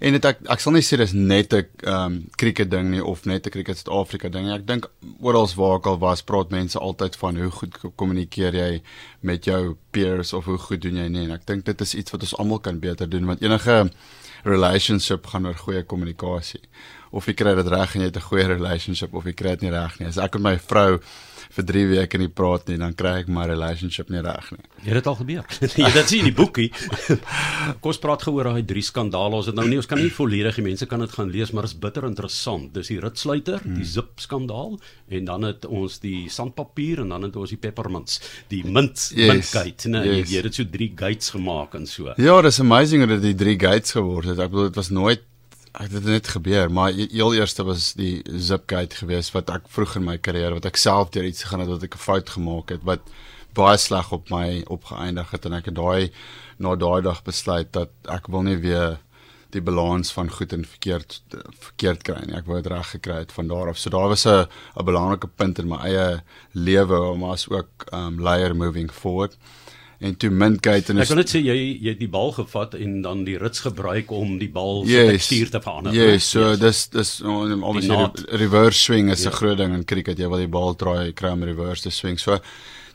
En 0.00 0.16
dit 0.16 0.28
ek 0.30 0.42
ek 0.52 0.62
sal 0.62 0.76
nie 0.76 0.84
sê 0.86 0.98
dis 1.00 1.12
net 1.12 1.52
'n 1.52 1.64
ehm 1.82 1.94
um, 1.94 2.18
cricket 2.36 2.70
ding 2.70 2.90
nie 2.90 3.02
of 3.02 3.26
net 3.26 3.46
'n 3.46 3.50
cricket 3.50 3.78
Suid-Afrika 3.78 4.28
ding 4.28 4.46
nie. 4.46 4.54
Ek 4.54 4.66
dink 4.66 4.90
oral 5.20 5.48
waar 5.56 5.78
ek 5.78 5.86
al 5.86 5.98
was, 5.98 6.22
praat 6.22 6.50
mense 6.50 6.78
altyd 6.78 7.16
van 7.16 7.36
hoe 7.36 7.50
goed 7.50 7.74
kommunikeer 7.96 8.54
jy 8.54 8.82
met 9.26 9.48
jou 9.48 9.76
peers 9.94 10.32
of 10.36 10.46
hoe 10.50 10.58
goed 10.58 10.82
doen 10.84 11.00
jy 11.02 11.08
nie 11.12 11.24
en 11.26 11.34
ek 11.36 11.46
dink 11.48 11.66
dit 11.66 11.84
is 11.84 11.94
iets 11.98 12.14
wat 12.14 12.24
ons 12.26 12.36
almal 12.40 12.62
kan 12.64 12.78
beter 12.82 13.10
doen 13.10 13.26
want 13.28 13.42
enige 13.44 13.90
relationship 14.46 15.26
gaan 15.26 15.46
oor 15.46 15.58
goeie 15.58 15.82
kommunikasie. 15.82 16.62
Of 17.10 17.26
jy 17.26 17.36
kry 17.38 17.54
dit 17.58 17.70
reg 17.72 17.94
en 17.94 18.04
jy 18.04 18.10
het 18.10 18.16
'n 18.16 18.28
goeie 18.28 18.46
relationship 18.46 19.14
of 19.14 19.24
jy 19.24 19.32
kry 19.32 19.56
dit 19.56 19.62
nie 19.62 19.70
reg 19.70 19.98
nie. 19.98 20.08
As 20.08 20.18
ek 20.18 20.34
met 20.34 20.42
my 20.42 20.58
vrou 20.58 21.00
vir 21.56 21.64
3 21.64 21.86
weke 21.90 22.18
nie 22.18 22.28
praat 22.28 22.68
nie, 22.68 22.76
dan 22.76 22.94
kry 22.94 23.20
ek 23.22 23.28
my 23.32 23.46
relationship 23.46 24.10
nie 24.10 24.20
reg 24.24 24.50
nie. 24.52 24.64
Het 24.84 24.98
dit 24.98 25.06
al 25.06 25.16
gebeur? 25.20 25.44
Jy 25.76 25.92
dit 25.94 26.08
sien 26.08 26.24
in 26.24 26.30
die 26.30 26.36
boekie. 26.36 26.70
Kom 27.82 27.96
praat 28.02 28.22
geoor 28.26 28.50
daai 28.50 28.64
drie 28.66 28.82
skandale. 28.82 29.38
Ons 29.40 29.46
het 29.46 29.54
nou 29.54 29.66
nie 29.68 29.78
ons 29.80 29.86
kan 29.86 29.98
nie 29.98 30.10
volledig 30.12 30.58
die 30.60 30.66
mense 30.66 30.88
kan 30.90 31.00
dit 31.00 31.10
gaan 31.10 31.30
lees, 31.30 31.52
maar 31.52 31.62
dit 31.68 31.72
is 31.72 31.78
bitter 31.78 32.04
interessant. 32.04 32.72
Dis 32.74 32.88
die 32.92 33.00
ritsluiter, 33.00 33.62
hmm. 33.62 33.78
die 33.80 33.88
zip 33.88 34.20
skandaal 34.20 34.76
en 35.08 35.24
dan 35.24 35.42
het 35.48 35.64
ons 35.64 36.00
die 36.02 36.28
sandpapier 36.32 37.04
en 37.04 37.14
dan 37.14 37.22
het 37.28 37.36
ons 37.36 37.50
die 37.54 37.60
peppermints, 37.60 38.20
die 38.52 38.64
mint 38.66 39.10
yes. 39.16 39.32
mintgate, 39.32 39.88
né? 39.88 40.04
Yes. 40.04 40.30
Jy 40.30 40.42
het 40.46 40.58
so 40.58 40.68
drie 40.70 40.92
gates 40.94 41.32
gemaak 41.34 41.74
en 41.78 41.86
so. 41.90 42.12
Ja, 42.20 42.36
dis 42.42 42.60
amazing 42.60 43.06
dat 43.08 43.22
dit 43.24 43.38
drie 43.38 43.56
gates 43.60 43.96
geword 43.96 44.30
het. 44.32 44.38
Ek 44.38 44.52
bedoel 44.52 44.70
dit 44.70 44.80
was 44.80 44.92
nooit 44.94 45.24
ek 45.76 45.90
het 45.92 46.04
dit 46.06 46.08
net 46.08 46.28
gebeur, 46.32 46.70
maar 46.72 46.94
e-, 46.94 47.08
heel 47.12 47.34
eerste 47.36 47.64
was 47.64 47.90
die 47.98 48.22
Zipgate 48.24 48.96
geweest 48.96 49.34
wat 49.36 49.50
ek 49.52 49.68
vroeg 49.68 49.98
in 50.00 50.06
my 50.06 50.16
carrière 50.16 50.56
wat 50.56 50.68
ek 50.70 50.80
self 50.80 51.12
deur 51.12 51.26
iets 51.28 51.44
gegaan 51.44 51.64
het 51.64 51.72
wat 51.74 51.84
ek 51.84 51.96
'n 51.98 52.04
fout 52.06 52.30
gemaak 52.36 52.72
het 52.72 52.84
wat 52.88 53.04
baie 53.56 53.76
sleg 53.76 54.12
op 54.12 54.30
my 54.30 54.64
opgeëindig 54.72 55.30
het 55.32 55.46
en 55.48 55.56
ek 55.58 55.68
het 55.70 55.76
daai 55.76 56.10
na 56.58 56.74
daai 56.76 57.02
dag 57.02 57.22
besluit 57.24 57.72
dat 57.72 57.90
ek 58.08 58.28
wil 58.32 58.42
nie 58.42 58.56
weer 58.56 58.98
die 59.56 59.64
balans 59.64 60.12
van 60.14 60.28
goed 60.30 60.52
en 60.52 60.64
verkeerd 60.68 61.20
verkeerd 61.64 62.02
kry 62.06 62.20
nie. 62.26 62.36
Ek 62.38 62.46
wou 62.46 62.60
dit 62.60 62.70
reg 62.72 62.90
gekry 62.94 63.20
het 63.24 63.32
van 63.34 63.48
daar 63.50 63.68
af. 63.72 63.78
So 63.80 63.90
daar 63.90 64.08
was 64.12 64.26
'n 64.26 64.46
'n 64.76 64.84
belangrike 64.84 65.28
punt 65.36 65.58
in 65.58 65.68
my 65.68 65.78
eie 65.88 66.22
lewe 66.52 67.00
om 67.12 67.24
as 67.24 67.48
ook 67.48 67.86
um 67.92 68.20
layer 68.20 68.54
moving 68.56 68.90
forward. 68.92 69.36
en 69.98 70.14
toe 70.16 70.28
Mintgate 70.30 70.92
en 70.92 70.98
Ek 71.00 71.08
wil 71.08 71.16
net 71.16 71.30
sê 71.34 71.40
jy 71.40 71.54
jy 71.80 71.88
het 71.88 71.98
die 71.98 72.08
bal 72.08 72.32
gevat 72.32 72.74
en 72.74 73.02
dan 73.02 73.24
die 73.24 73.38
rits 73.38 73.60
gebruik 73.60 74.10
om 74.10 74.38
die 74.38 74.48
bal 74.52 74.84
se 74.84 74.90
Yes. 74.92 75.08
tekstuur 75.28 75.50
te 75.50 75.60
verander. 75.60 75.94
Ja, 75.94 76.02
yes, 76.12 76.30
so 76.30 76.50
yes. 76.50 76.58
dis 76.58 76.88
dis 76.88 77.20
obviously 77.22 78.10
reverse 78.36 78.78
swing 78.78 79.10
is 79.10 79.24
'n 79.24 79.30
Ja. 79.30 79.36
groot 79.36 79.56
ding 79.56 79.72
in 79.74 79.84
cricket. 79.84 80.18
Jy 80.18 80.28
wil 80.28 80.38
die 80.38 80.48
bal 80.48 80.74
draai, 80.74 81.12
kry 81.14 81.30
om 81.30 81.42
reverse 81.42 81.82
te 81.82 81.90
swing. 81.90 82.18
So 82.20 82.38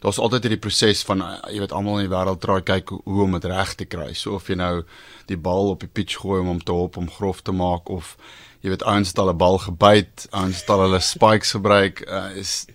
daar's 0.02 0.20
altyd 0.20 0.48
hierdie 0.48 0.62
proses 0.62 1.04
van 1.08 1.22
uh, 1.22 1.34
jy 1.54 1.62
weet 1.64 1.74
almal 1.78 2.00
in 2.02 2.08
die 2.08 2.14
wêreld 2.14 2.42
draai 2.42 2.62
kyk 2.66 2.94
hoe, 2.98 3.24
om 3.26 3.38
dit 3.38 3.50
reg 3.52 3.76
te 3.78 3.86
kry. 3.86 4.12
So 4.18 4.38
of 4.40 4.50
jy 4.50 4.58
nou 4.58 4.84
die 5.30 5.38
bal 5.38 5.74
op 5.76 5.86
die 5.86 5.92
pitch 5.92 6.22
gooi 6.24 6.42
om 6.42 6.56
hom 6.56 6.64
te 6.64 6.76
hop 6.76 6.98
om 6.98 7.10
grof 7.10 7.44
te 7.46 7.54
maak 7.56 7.90
of 7.94 8.16
jy 8.62 8.74
weet 8.74 8.86
ouens 8.86 9.14
het 9.14 9.20
al 9.20 9.32
'n 9.34 9.38
bal 9.38 9.58
gebyt, 9.58 10.28
ouens 10.32 10.62
het 10.62 10.70
al 10.70 10.82
hulle 10.86 11.00
spikes 11.02 11.52
gebruik, 11.58 12.02
uh, 12.08 12.30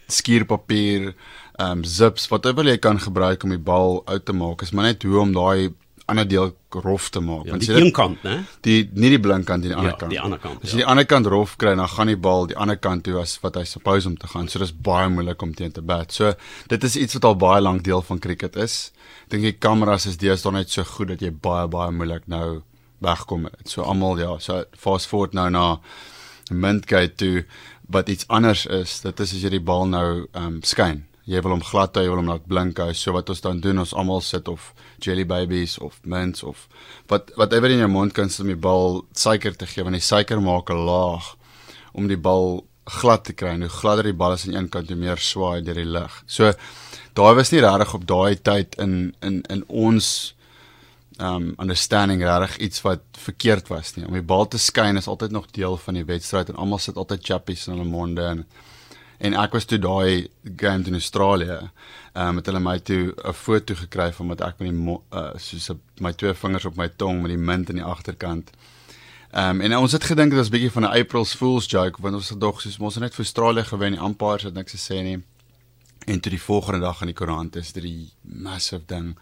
skuurpapier, 0.09 1.15
um, 1.59 1.85
zips, 1.85 2.29
whatever 2.29 2.65
jy 2.65 2.79
kan 2.79 2.99
gebruik 3.01 3.43
om 3.45 3.51
die 3.51 3.59
bal 3.59 4.03
uit 4.07 4.25
te 4.25 4.33
maak. 4.33 4.63
Is 4.63 4.73
maar 4.73 4.85
net 4.85 5.03
hoe 5.03 5.21
om 5.21 5.33
daai 5.33 5.75
ander 6.07 6.27
deel 6.29 6.53
rof 6.71 7.09
te 7.11 7.21
maak. 7.21 7.45
Ja, 7.45 7.51
Want 7.57 7.65
die 7.67 7.75
een 7.75 7.91
kant, 7.93 8.23
né? 8.23 8.45
die 8.63 8.91
nie 8.95 9.09
die 9.11 9.19
blink 9.21 9.47
kant 9.49 9.63
nie, 9.65 9.69
die 9.73 9.77
ander 9.77 9.91
Ja, 9.93 9.97
kant. 9.99 10.11
die 10.13 10.21
ander 10.21 10.39
kant, 10.39 10.63
As 10.63 10.71
ja. 10.71 10.77
jy 10.77 10.83
die 10.85 10.87
ander 10.93 11.05
kant 11.07 11.27
rof 11.27 11.57
kry, 11.59 11.73
dan 11.75 11.89
gaan 11.89 12.07
die 12.07 12.17
bal 12.17 12.47
die 12.47 12.57
ander 12.57 12.77
kant 12.77 13.05
toe 13.05 13.17
as 13.21 13.39
wat 13.43 13.57
hy 13.59 13.65
suppose 13.65 14.07
om 14.09 14.17
te 14.17 14.27
gaan. 14.31 14.49
So 14.49 14.59
dis 14.63 14.73
baie 14.73 15.09
moeilik 15.11 15.43
om 15.43 15.55
teen 15.55 15.73
te 15.73 15.83
bat. 15.83 16.13
So 16.13 16.33
dit 16.69 16.85
is 16.85 16.97
iets 16.97 17.15
wat 17.19 17.25
al 17.25 17.37
baie 17.37 17.61
lank 17.61 17.83
deel 17.85 18.03
van 18.03 18.19
cricket 18.23 18.57
is. 18.57 18.93
Dink 19.29 19.43
die 19.43 19.53
kameras 19.59 20.07
is 20.07 20.17
deesdae 20.17 20.53
net 20.53 20.71
so 20.71 20.85
goed 20.85 21.09
dat 21.09 21.21
jy 21.21 21.31
baie 21.33 21.67
baie 21.69 21.91
moeilik 21.91 22.29
nou 22.31 22.63
wegkom. 23.03 23.49
So 23.65 23.83
almal 23.83 24.19
ja, 24.19 24.39
so 24.39 24.65
fast 24.77 25.07
forward 25.11 25.35
nou 25.35 25.51
na 25.51 25.81
Mintgate 26.51 27.15
toe 27.17 27.45
wat 27.91 28.09
iets 28.09 28.27
anders 28.29 28.67
is. 28.67 29.01
Dit 29.03 29.21
is 29.21 29.33
as 29.35 29.43
jy 29.43 29.51
die 29.57 29.61
bal 29.65 29.87
nou 29.91 30.27
ehm 30.33 30.47
um, 30.47 30.61
skyn. 30.63 31.05
Jy 31.27 31.41
wil 31.43 31.57
hom 31.57 31.65
glad 31.67 31.97
hou, 31.99 32.05
jy 32.05 32.11
wil 32.13 32.21
hom 32.21 32.31
laat 32.31 32.47
blink 32.47 32.79
hou. 32.79 32.93
So 32.95 33.15
wat 33.17 33.31
ons 33.33 33.43
dan 33.43 33.61
doen, 33.61 33.81
ons 33.83 33.95
almal 33.99 34.23
sit 34.23 34.47
of 34.49 34.71
jelly 35.03 35.25
babies 35.27 35.77
of 35.83 35.99
mints 36.05 36.45
of 36.47 36.69
wat 37.11 37.33
whatever 37.35 37.71
in 37.71 37.83
jou 37.83 37.91
mond 37.91 38.15
kan 38.15 38.31
sit 38.31 38.45
om 38.45 38.53
die 38.53 38.63
bal 38.69 39.03
suiker 39.11 39.57
te 39.59 39.67
gee 39.67 39.83
want 39.87 39.99
die 39.99 40.07
suiker 40.07 40.41
maak 40.41 40.71
'n 40.71 40.87
laag 40.87 41.35
om 41.95 42.07
die 42.07 42.21
bal 42.21 42.65
glad 42.87 43.25
te 43.25 43.33
kry. 43.33 43.57
En 43.57 43.67
hoe 43.67 43.71
gladder 43.71 44.05
die 44.05 44.15
bal 44.15 44.33
is 44.33 44.47
aan 44.47 44.55
een 44.55 44.69
kant, 44.69 44.89
hoe 44.89 44.97
meer 44.97 45.19
swaai 45.19 45.63
deur 45.63 45.75
die 45.75 45.91
lug. 45.99 46.23
So 46.27 46.53
daai 47.15 47.35
was 47.35 47.51
nie 47.51 47.61
regtig 47.61 47.95
op 47.95 48.07
daai 48.07 48.37
tyd 48.37 48.79
in 48.79 49.15
in 49.21 49.43
in 49.51 49.65
ons 49.67 50.35
um 51.19 51.55
understanding 51.59 52.23
regtig 52.23 52.57
iets 52.59 52.83
wat 52.83 53.03
verkeerd 53.19 53.69
was 53.69 53.97
nie. 53.97 54.07
Om 54.07 54.13
die 54.13 54.23
bal 54.23 54.47
te 54.49 54.59
skyn 54.59 54.97
is 54.97 55.09
altyd 55.09 55.31
nog 55.31 55.51
deel 55.51 55.77
van 55.77 55.95
die 55.95 56.05
wedstryd 56.05 56.49
en 56.49 56.57
almal 56.57 56.79
sit 56.79 56.97
altyd 56.97 57.25
chappies 57.25 57.67
in 57.67 57.77
hulle 57.77 57.89
monde 57.89 58.23
en 58.23 58.45
en 59.19 59.35
ek 59.35 59.53
was 59.57 59.65
toe 59.65 59.79
daai 59.79 60.29
game 60.57 60.87
in 60.87 60.99
Australië. 60.99 61.59
Um 62.17 62.41
het 62.41 62.47
hulle 62.47 62.61
my 62.61 62.79
toe 62.79 63.15
'n 63.17 63.33
foto 63.33 63.75
gekry 63.75 64.13
van 64.13 64.29
wat 64.29 64.41
ek 64.41 64.59
met 64.59 64.71
die 64.71 64.99
uh, 65.13 65.31
soos 65.37 65.71
my 66.01 66.13
twee 66.13 66.35
vingers 66.35 66.65
op 66.65 66.77
my 66.77 66.89
tong 66.89 67.23
met 67.23 67.31
die 67.31 67.45
munt 67.51 67.69
aan 67.69 67.81
die 67.81 67.85
agterkant. 67.85 68.51
Um 69.33 69.61
en 69.61 69.77
ons 69.77 69.93
het 69.93 70.05
gedink 70.05 70.31
dit 70.31 70.39
was 70.39 70.49
'n 70.49 70.53
bietjie 70.53 70.73
van 70.73 70.83
'n 70.83 71.01
April 71.01 71.25
Fool's 71.25 71.67
joke 71.67 72.03
want 72.03 72.15
ons 72.15 72.29
het 72.29 72.41
dog 72.41 72.61
soos 72.61 72.79
ons 72.79 72.95
het 72.95 73.03
net 73.03 73.15
vir 73.15 73.25
Australië 73.25 73.65
gewen, 73.65 73.93
die 73.93 74.03
umpires 74.03 74.43
het 74.43 74.55
niks 74.55 74.73
gesê 74.73 75.03
nie. 75.03 75.23
En 76.07 76.21
toe 76.21 76.31
die 76.31 76.43
volgende 76.43 76.81
dag 76.81 77.01
in 77.01 77.07
die 77.07 77.15
koerant 77.15 77.57
is 77.57 77.73
dit 77.73 77.83
die 77.83 78.13
massive 78.23 78.83
ding. 78.87 79.17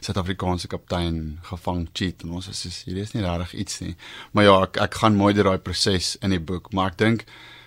Suid-Afrikaanse 0.00 0.66
kaptein 0.66 1.38
gevang 1.42 1.88
cheat 1.92 2.22
en 2.22 2.30
ons 2.30 2.48
is 2.48 2.60
soos 2.60 2.82
hier 2.84 2.96
is 2.96 3.12
nie 3.12 3.22
regtig 3.22 3.52
iets 3.54 3.80
nie. 3.80 3.96
Maar 4.32 4.44
ja, 4.44 4.62
ek 4.62 4.76
ek 4.76 4.94
gaan 4.94 5.16
mooi 5.16 5.34
deur 5.34 5.44
daai 5.44 5.58
proses 5.58 6.16
in 6.22 6.30
die 6.30 6.40
boek, 6.40 6.72
maar 6.72 6.90
ek 6.90 6.98
dink 6.98 7.24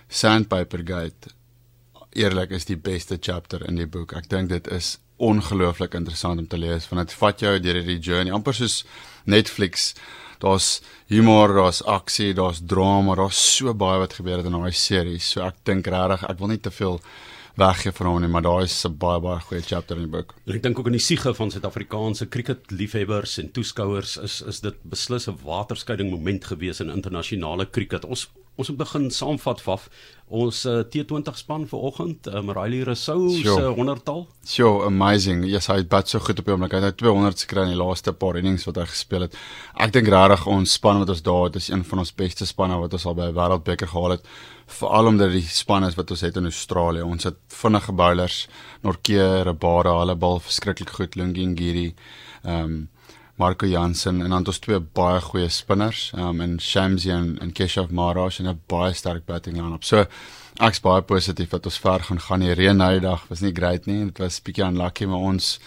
Sandpaper 0.08 0.82
Gate 0.84 1.30
eerlik 2.16 2.50
is 2.56 2.66
die 2.68 2.78
beste 2.80 3.18
chapter 3.20 3.62
in 3.68 3.76
die 3.80 3.86
boek. 3.86 4.14
Ek 4.16 4.28
dink 4.32 4.50
dit 4.52 4.68
is 4.72 4.96
ongelooflik 5.16 5.94
interessant 5.96 6.40
om 6.42 6.46
te 6.46 6.58
lees 6.60 6.88
want 6.90 7.06
dit 7.06 7.16
vat 7.20 7.40
jou 7.40 7.54
deur 7.60 7.78
hierdie 7.80 8.00
journey 8.00 8.34
amper 8.34 8.56
soos 8.56 8.82
Netflix. 9.24 9.94
Daar's 10.42 10.82
humor, 11.08 11.54
daar's 11.56 11.80
aksie, 11.88 12.34
daar's 12.36 12.60
drama, 12.60 13.14
daar's 13.16 13.38
so 13.56 13.72
baie 13.74 14.02
wat 14.02 14.18
gebeur 14.18 14.42
het 14.42 14.50
in 14.50 14.58
daai 14.58 14.74
serie. 14.76 15.18
So 15.20 15.44
ek 15.46 15.62
dink 15.64 15.88
regtig 15.88 16.26
ek 16.28 16.40
wil 16.42 16.52
nie 16.52 16.60
te 16.60 16.72
veel 16.74 17.00
weggee 17.56 17.92
van 17.96 18.10
hom 18.10 18.18
nie, 18.20 18.28
maar 18.28 18.44
daar 18.44 18.62
is 18.62 18.84
'n 18.84 18.96
baie 18.98 19.20
baie 19.20 19.40
goeie 19.40 19.62
chapter 19.62 19.96
in 19.96 20.04
die 20.04 20.16
boek. 20.16 20.34
Ek 20.46 20.62
dink 20.62 20.78
ook 20.78 20.86
in 20.86 20.98
die 20.98 21.00
siege 21.00 21.34
van 21.34 21.50
Suid-Afrikaanse 21.50 22.28
cricketliefhebbers 22.28 23.38
en 23.38 23.50
toeskouers 23.50 24.16
is 24.16 24.42
is 24.42 24.60
dit 24.60 24.74
beslis 24.82 25.28
'n 25.28 25.38
waterskeiding 25.42 26.10
moment 26.10 26.44
gewees 26.44 26.80
in 26.80 26.90
internasionale 26.90 27.70
cricket. 27.70 28.04
Ons 28.04 28.28
ons 28.56 28.68
moet 28.68 28.78
begin 28.78 29.10
saamvat 29.10 29.60
vaf 29.60 29.88
ons 30.26 30.64
uh, 30.66 30.80
T20 30.90 31.36
span 31.38 31.66
vanoggend, 31.70 32.26
um, 32.34 32.50
Riley 32.50 32.82
Rousseau 32.82 33.28
se 33.30 33.44
Sure. 33.44 33.74
100-tal. 33.74 34.24
So 34.42 34.82
amazing. 34.82 35.44
Yes, 35.46 35.68
hy 35.70 35.76
het 35.84 35.90
bat 35.90 36.10
so 36.10 36.18
goed 36.18 36.40
op 36.42 36.48
die 36.48 36.54
oomblik. 36.54 36.74
Hy 36.74 36.80
het 36.82 36.88
nou 36.88 37.12
200 37.14 37.44
gekry 37.46 37.66
in 37.68 37.74
die 37.76 37.78
laaste 37.78 38.10
paar 38.12 38.38
innings 38.40 38.66
wat 38.66 38.80
hy 38.80 38.88
gespeel 38.90 39.28
het. 39.28 39.36
Ek 39.78 39.94
dink 39.94 40.10
regtig 40.10 40.48
ons 40.50 40.74
span 40.78 40.98
wat 41.02 41.12
ons 41.14 41.22
daar 41.22 41.44
het 41.46 41.60
is 41.60 41.70
een 41.70 41.84
van 41.86 42.02
ons 42.02 42.14
beste 42.18 42.48
spanne 42.48 42.80
wat 42.82 42.98
ons 42.98 43.06
al 43.06 43.14
by 43.14 43.30
'n 43.30 43.38
wêreldbeker 43.38 43.92
gehaal 43.92 44.16
het. 44.16 44.26
Veral 44.66 45.06
omdat 45.06 45.30
die 45.30 45.46
span 45.46 45.84
is 45.84 45.94
wat 45.94 46.10
ons 46.10 46.20
het 46.26 46.36
in 46.36 46.50
Australië. 46.50 47.02
Ons 47.02 47.24
het 47.24 47.38
vinnige 47.48 47.92
bowlers, 47.92 48.48
Norke, 48.82 49.44
Rabada, 49.44 49.94
hulle 50.00 50.16
bal 50.16 50.40
verskriklik 50.40 50.90
goed, 50.90 51.14
Lungingiri, 51.14 51.94
ehm 52.42 52.64
um, 52.64 52.88
Marco 53.36 53.66
Jansen 53.66 54.22
en 54.22 54.30
dan 54.30 54.38
het 54.38 54.48
ons 54.48 54.58
twee 54.58 54.80
baie 54.80 55.20
goeie 55.20 55.48
spinners, 55.52 56.12
um, 56.16 56.40
en 56.40 56.56
Shamsi 56.60 57.10
en, 57.10 57.34
en 57.40 57.52
Keshav 57.52 57.90
Maharaj 57.90 58.40
en 58.40 58.48
'n 58.48 58.60
baie 58.66 58.92
sterk 58.94 59.26
batting 59.26 59.56
line-up. 59.56 59.84
So 59.84 60.06
ek's 60.60 60.80
baie 60.80 61.02
positief 61.02 61.50
dat 61.50 61.66
ons 61.66 61.78
ver 61.78 62.02
gaan 62.02 62.20
gaan. 62.20 62.40
Die 62.40 62.54
reën 62.54 62.76
nou 62.76 62.92
die 62.92 63.00
dag 63.00 63.26
was 63.28 63.40
nie 63.40 63.52
great 63.52 63.86
nie. 63.86 64.04
Dit 64.04 64.18
was 64.18 64.40
bietjie 64.40 64.64
unlucky 64.64 65.04
maar 65.04 65.24
ons 65.32 65.58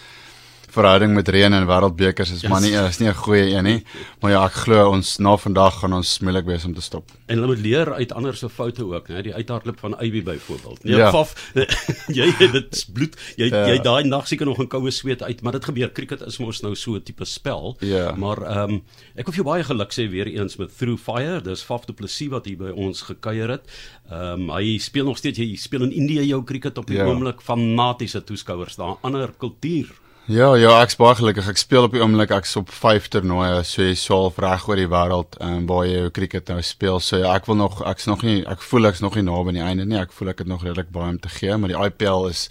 verhouding 0.70 1.14
met 1.14 1.28
reën 1.28 1.52
en 1.52 1.66
wêreldbekers 1.66 2.30
is 2.32 2.40
yes. 2.42 2.50
maar 2.50 2.60
nie 2.60 2.72
is 2.72 2.98
nie 2.98 3.08
'n 3.08 3.14
goeie 3.14 3.54
een 3.54 3.64
nie. 3.64 3.84
Maar 4.20 4.30
ja, 4.30 4.44
ek 4.44 4.52
glo 4.52 4.90
ons 4.90 5.18
na 5.18 5.36
vandag 5.36 5.78
gaan 5.80 5.92
ons 5.92 6.18
moeilik 6.20 6.44
wees 6.46 6.64
om 6.64 6.74
te 6.74 6.80
stop. 6.80 7.10
En 7.26 7.34
hulle 7.38 7.46
moet 7.46 7.58
leer 7.64 7.92
uit 7.94 8.12
ander 8.12 8.34
se 8.36 8.48
foute 8.48 8.84
ook, 8.84 9.08
né? 9.08 9.22
Die 9.22 9.34
uithardloop 9.34 9.78
van 9.80 9.96
Ivy 10.00 10.22
byvoorbeeld. 10.22 10.84
Nee, 10.84 10.96
Ja. 10.96 11.10
vaf 11.10 11.34
jy 12.18 12.30
het 12.38 12.52
dit 12.52 12.86
bloed. 12.92 13.16
Jy 13.36 13.46
Ja. 13.46 13.66
jy 13.66 13.78
daai 13.82 14.04
nag 14.04 14.26
seker 14.28 14.46
nog 14.46 14.58
'n 14.58 14.66
koue 14.68 14.90
sweet 14.90 15.22
uit, 15.22 15.42
maar 15.42 15.52
dit 15.52 15.64
gebeur. 15.64 15.92
Cricket 15.92 16.20
is 16.26 16.38
mos 16.38 16.60
nou 16.62 16.74
so 16.74 16.94
'n 16.94 17.02
tipe 17.02 17.24
spel. 17.24 17.76
Ja. 17.80 18.14
Maar 18.16 18.42
ehm 18.42 18.70
um, 18.70 18.82
ek 19.16 19.26
wil 19.26 19.34
jou 19.34 19.44
baie 19.44 19.64
geluk 19.64 19.92
sê 19.92 20.08
weer 20.10 20.26
eens 20.26 20.56
met 20.56 20.76
Through 20.78 21.00
Fire. 21.02 21.40
Dis 21.40 21.62
Faf 21.62 21.84
du 21.86 21.92
Plessis 21.92 22.28
wat 22.28 22.44
hier 22.44 22.56
by 22.56 22.70
ons 22.74 23.02
gekuier 23.02 23.48
het. 23.48 23.62
Ehm 24.10 24.48
um, 24.50 24.50
hy 24.50 24.78
speel 24.78 25.04
nog 25.04 25.16
steeds 25.16 25.38
hy 25.38 25.56
speel 25.56 25.82
in 25.82 25.92
Indië 25.92 26.26
jou 26.26 26.44
cricket 26.44 26.78
op 26.78 26.86
die 26.86 26.96
Ja. 26.96 27.04
oomblik 27.04 27.40
fanatiese 27.40 28.24
toeskouers 28.24 28.76
daar. 28.76 28.96
Ander 29.02 29.30
kultuur. 29.38 29.86
Ja, 30.30 30.52
ja, 30.54 30.76
ek's 30.78 30.94
baie 30.94 31.16
gelukkig. 31.18 31.48
Ek 31.50 31.58
speel 31.58 31.88
op 31.88 31.94
die 31.96 31.98
oomblik 32.04 32.30
ek's 32.30 32.52
op 32.60 32.68
5 32.70 33.08
toernooie, 33.10 33.64
so 33.66 33.82
jy 33.82 33.96
swaal 33.98 34.28
reg 34.38 34.66
oor 34.68 34.78
die 34.78 34.90
wêreld 34.92 35.34
en 35.42 35.64
waar 35.66 35.88
jy 35.88 35.96
jou 35.96 36.10
cricket 36.14 36.52
nou 36.52 36.60
speel. 36.62 37.00
So 37.02 37.18
ja, 37.18 37.32
ek 37.34 37.48
wil 37.50 37.56
nog 37.58 37.80
ek's 37.90 38.06
nog 38.06 38.22
nie 38.22 38.44
ek 38.46 38.62
voel 38.62 38.86
ek's 38.92 39.02
nog 39.02 39.16
nie 39.18 39.24
naby 39.26 39.50
aan 39.50 39.58
die 39.58 39.64
einde 39.64 39.86
nie. 39.90 39.98
Ek 39.98 40.14
voel 40.14 40.30
ek 40.30 40.44
het 40.44 40.50
nog 40.52 40.62
redelik 40.62 40.92
baie 40.94 41.16
om 41.16 41.18
te 41.18 41.32
gee, 41.34 41.56
maar 41.58 41.72
die 41.72 41.80
IPL 41.80 42.28
is 42.28 42.44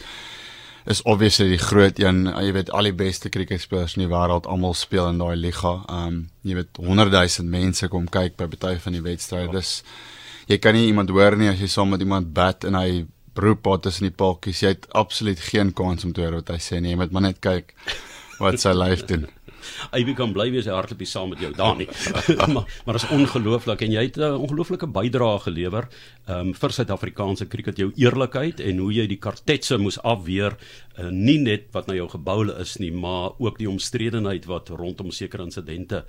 is 0.91 0.99
obviously 1.07 1.47
die 1.53 1.61
groot 1.61 2.01
een. 2.03 2.25
Jy 2.27 2.51
weet 2.57 2.73
al 2.75 2.89
die 2.89 2.97
beste 2.99 3.31
cricketspelers 3.31 3.95
in 3.95 4.03
die 4.03 4.11
wêreld 4.11 4.49
almal 4.51 4.75
speel 4.75 5.07
in 5.13 5.23
daai 5.23 5.37
liga. 5.39 5.77
Um 5.87 6.25
jy 6.43 6.59
weet 6.59 6.81
100 6.83 7.15
000 7.15 7.47
mense 7.47 7.87
kom 7.87 8.11
kyk 8.11 8.35
by 8.41 8.49
baie 8.57 8.83
van 8.83 8.99
die 8.99 9.05
wedstryde. 9.07 9.55
Dis 9.55 9.77
jy 10.51 10.59
kan 10.59 10.75
nie 10.75 10.89
iemand 10.91 11.15
hoor 11.15 11.39
nie 11.39 11.53
as 11.53 11.63
jy 11.63 11.71
saam 11.71 11.95
met 11.95 12.03
iemand 12.03 12.33
bat 12.35 12.67
en 12.67 12.75
hy 12.75 13.05
roep 13.39 13.65
wat 13.65 13.87
tussen 13.87 14.09
die 14.09 14.15
paltjies. 14.15 14.63
Jy 14.63 14.75
het 14.75 14.87
absoluut 14.97 15.39
geen 15.39 15.73
kans 15.73 16.05
om 16.05 16.13
te 16.13 16.21
hoor 16.25 16.39
wat 16.41 16.53
hy 16.53 16.59
sê 16.63 16.79
nie. 16.79 16.93
Jy 16.93 17.01
moet 17.03 17.11
maar 17.15 17.27
net 17.29 17.43
kyk 17.43 17.75
wat 18.39 18.61
sy 18.61 18.73
lyf 18.75 19.05
doen. 19.09 19.27
Ivy 19.99 20.13
kan 20.17 20.33
bly 20.35 20.47
wees 20.53 20.67
hy 20.69 20.75
hardloop 20.75 21.01
nie 21.03 21.09
saam 21.09 21.31
met 21.33 21.41
jou 21.43 21.51
daar 21.55 21.75
nie. 21.79 21.87
maar 22.53 22.67
maar 22.87 22.99
is 22.99 23.07
ongelooflik 23.15 23.83
en 23.85 23.95
jy 23.95 24.05
het 24.07 24.17
'n 24.17 24.39
ongelooflike 24.45 24.87
bydrae 24.95 25.39
gelewer 25.45 25.89
um, 26.27 26.53
vir 26.53 26.75
Suid-Afrikaanse 26.77 27.47
cricket 27.47 27.77
jou 27.77 27.91
eerlikheid 27.95 28.59
en 28.59 28.77
hoe 28.77 28.91
jy 28.93 29.07
die 29.07 29.19
kartetse 29.19 29.77
moes 29.77 29.99
afweer 29.99 30.57
uh, 30.97 31.09
nie 31.11 31.39
net 31.39 31.67
wat 31.75 31.87
na 31.87 31.93
jou 31.93 32.07
geboule 32.09 32.55
is 32.59 32.77
nie, 32.79 32.91
maar 32.91 33.31
ook 33.37 33.59
die 33.59 33.69
omstredenheid 33.69 34.45
wat 34.45 34.69
rondom 34.69 35.11
sekere 35.11 35.43
insidente 35.43 36.05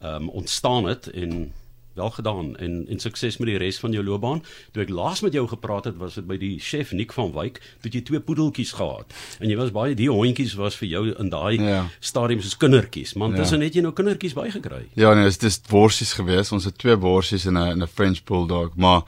um, 0.00 0.28
ontstaan 0.28 0.88
het 0.88 1.08
en 1.12 1.52
wel 1.94 2.10
gedaan 2.10 2.56
en 2.56 2.86
en 2.88 2.98
sukses 2.98 3.36
met 3.38 3.46
die 3.48 3.58
res 3.58 3.78
van 3.78 3.92
jou 3.92 4.04
loopbaan. 4.04 4.42
Toe 4.72 4.82
ek 4.82 4.88
laas 4.88 5.20
met 5.20 5.32
jou 5.32 5.46
gepraat 5.48 5.84
het, 5.84 5.96
was 5.96 6.14
dit 6.14 6.26
by 6.26 6.36
die 6.36 6.58
chef 6.60 6.92
Nick 6.92 7.12
van 7.12 7.32
Wyk, 7.32 7.60
toe 7.80 7.90
jy 7.90 8.00
twee 8.02 8.20
poedeltjies 8.20 8.72
gehad. 8.72 9.12
En 9.40 9.48
jy 9.48 9.56
was 9.56 9.70
baie 9.70 9.94
die 9.94 10.10
hondjies 10.10 10.54
was 10.54 10.76
vir 10.76 10.88
jou 10.88 11.04
in 11.18 11.28
daai 11.30 11.60
Ja. 11.62 11.86
stadium 12.00 12.40
soos 12.40 12.56
kindertjies, 12.56 13.14
man. 13.14 13.30
Ja. 13.30 13.36
Tussen 13.36 13.60
het 13.60 13.74
jy 13.74 13.80
nou 13.80 13.92
kindertjies 13.92 14.34
bygekry. 14.34 14.86
Ja, 14.94 15.14
nee, 15.14 15.24
dit 15.24 15.42
is 15.42 15.60
worsies 15.68 16.12
geweest. 16.12 16.52
Ons 16.52 16.64
het 16.64 16.78
twee 16.78 16.96
worsies 16.96 17.46
en 17.46 17.54
'n 17.58 17.70
en 17.70 17.82
'n 17.82 17.86
French 17.86 18.24
bulldog, 18.24 18.74
maar 18.76 19.02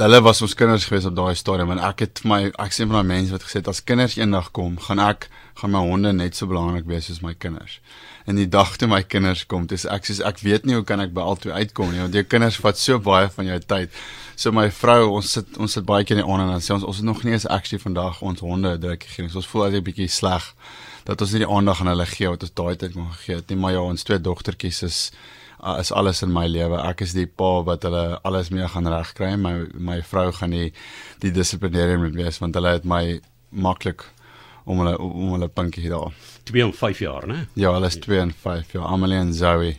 hulle 0.00 0.20
was 0.22 0.42
ons 0.42 0.54
kinders 0.58 0.84
gewees 0.88 1.04
op 1.06 1.14
daai 1.16 1.34
stadium 1.38 1.70
en 1.74 1.80
ek 1.90 2.04
het 2.04 2.22
vir 2.22 2.30
my 2.30 2.38
ek 2.50 2.72
sien 2.74 2.88
van 2.90 3.00
daai 3.00 3.10
mense 3.12 3.34
wat 3.34 3.44
gesê 3.46 3.60
het 3.60 3.68
as 3.70 3.82
kinders 3.86 4.16
eendag 4.18 4.50
kom, 4.56 4.78
gaan 4.86 5.02
ek 5.02 5.28
gaan 5.60 5.70
my 5.70 5.82
honde 5.86 6.10
net 6.12 6.34
so 6.34 6.50
belangrik 6.50 6.86
wees 6.90 7.06
soos 7.06 7.20
my 7.22 7.34
kinders. 7.38 7.78
En 8.26 8.38
die 8.40 8.48
dag 8.50 8.72
toe 8.80 8.88
my 8.90 9.02
kinders 9.06 9.44
kom, 9.46 9.68
dis 9.70 9.84
ek 9.86 10.08
sê 10.08 10.16
ek 10.26 10.40
weet 10.42 10.66
nie 10.66 10.74
hoe 10.78 10.86
kan 10.88 11.02
ek 11.04 11.12
by 11.14 11.22
albei 11.22 11.54
uitkom 11.60 11.92
nie 11.92 12.02
want 12.02 12.16
jou 12.16 12.24
kinders 12.26 12.58
vat 12.64 12.80
so 12.80 12.98
baie 12.98 13.28
van 13.36 13.50
jou 13.52 13.60
tyd. 13.74 14.00
So 14.34 14.50
my 14.56 14.66
vrou, 14.74 15.12
ons 15.20 15.36
sit 15.36 15.60
ons 15.62 15.78
sit 15.78 15.86
baie 15.86 16.02
keer 16.02 16.18
in 16.18 16.24
die 16.24 16.30
aand 16.32 16.48
en 16.48 16.54
dan 16.56 16.64
sê 16.64 16.74
ons 16.74 16.88
ons 16.88 16.98
het 16.98 17.06
nog 17.06 17.22
nie 17.22 17.36
eens 17.36 17.46
actually 17.46 17.82
vandag 17.82 18.18
ons 18.22 18.42
honde 18.42 18.74
'n 18.74 18.80
drukkie 18.80 19.08
gegee 19.08 19.26
nie. 19.26 19.30
So 19.30 19.42
ons 19.44 19.52
voel 19.52 19.66
altyd 19.66 19.82
'n 19.82 19.88
bietjie 19.90 20.10
sleg 20.10 20.54
dat 21.04 21.20
ons 21.20 21.32
nie 21.32 21.44
die 21.44 21.52
aandag 21.56 21.80
aan 21.80 21.92
hulle 21.92 22.06
gee 22.06 22.28
wat 22.28 22.42
ons 22.42 22.54
daai 22.54 22.76
tyd 22.76 22.92
kon 22.94 23.12
gegee 23.12 23.36
het 23.36 23.48
nie. 23.48 23.56
Maar 23.56 23.72
ja, 23.72 23.80
ons 23.80 24.02
twee 24.02 24.18
dogtertjies 24.18 24.82
is 24.82 25.12
is 25.80 25.92
alles 25.92 26.22
in 26.22 26.32
my 26.32 26.46
lewe. 26.46 26.78
Ek 26.84 27.00
is 27.04 27.14
die 27.16 27.26
pa 27.26 27.62
wat 27.66 27.84
hulle 27.86 28.18
alles 28.24 28.50
mee 28.52 28.66
gaan 28.68 28.88
regkry. 28.90 29.34
My 29.40 29.54
my 29.74 30.00
vrou 30.02 30.30
gaan 30.32 30.52
die 30.56 30.72
die 31.24 31.32
dissiplinêre 31.32 31.96
moet 32.00 32.16
wees 32.18 32.40
want 32.42 32.56
hulle 32.58 32.76
het 32.76 32.84
my 32.84 33.20
maklik 33.50 34.04
om 34.64 34.80
hulle 34.82 34.96
om 34.98 35.34
hulle 35.36 35.48
punkie 35.48 35.88
daar. 35.92 36.12
2 36.44 36.62
en 36.66 36.72
5 36.72 37.00
jaar, 37.04 37.26
né? 37.28 37.46
Ja, 37.54 37.72
hulle 37.76 37.88
is 37.88 37.98
2 38.00 38.20
en 38.20 38.32
5. 38.32 38.72
Ja, 38.76 38.84
Amelie 38.88 39.18
en 39.18 39.34
Zoe. 39.34 39.74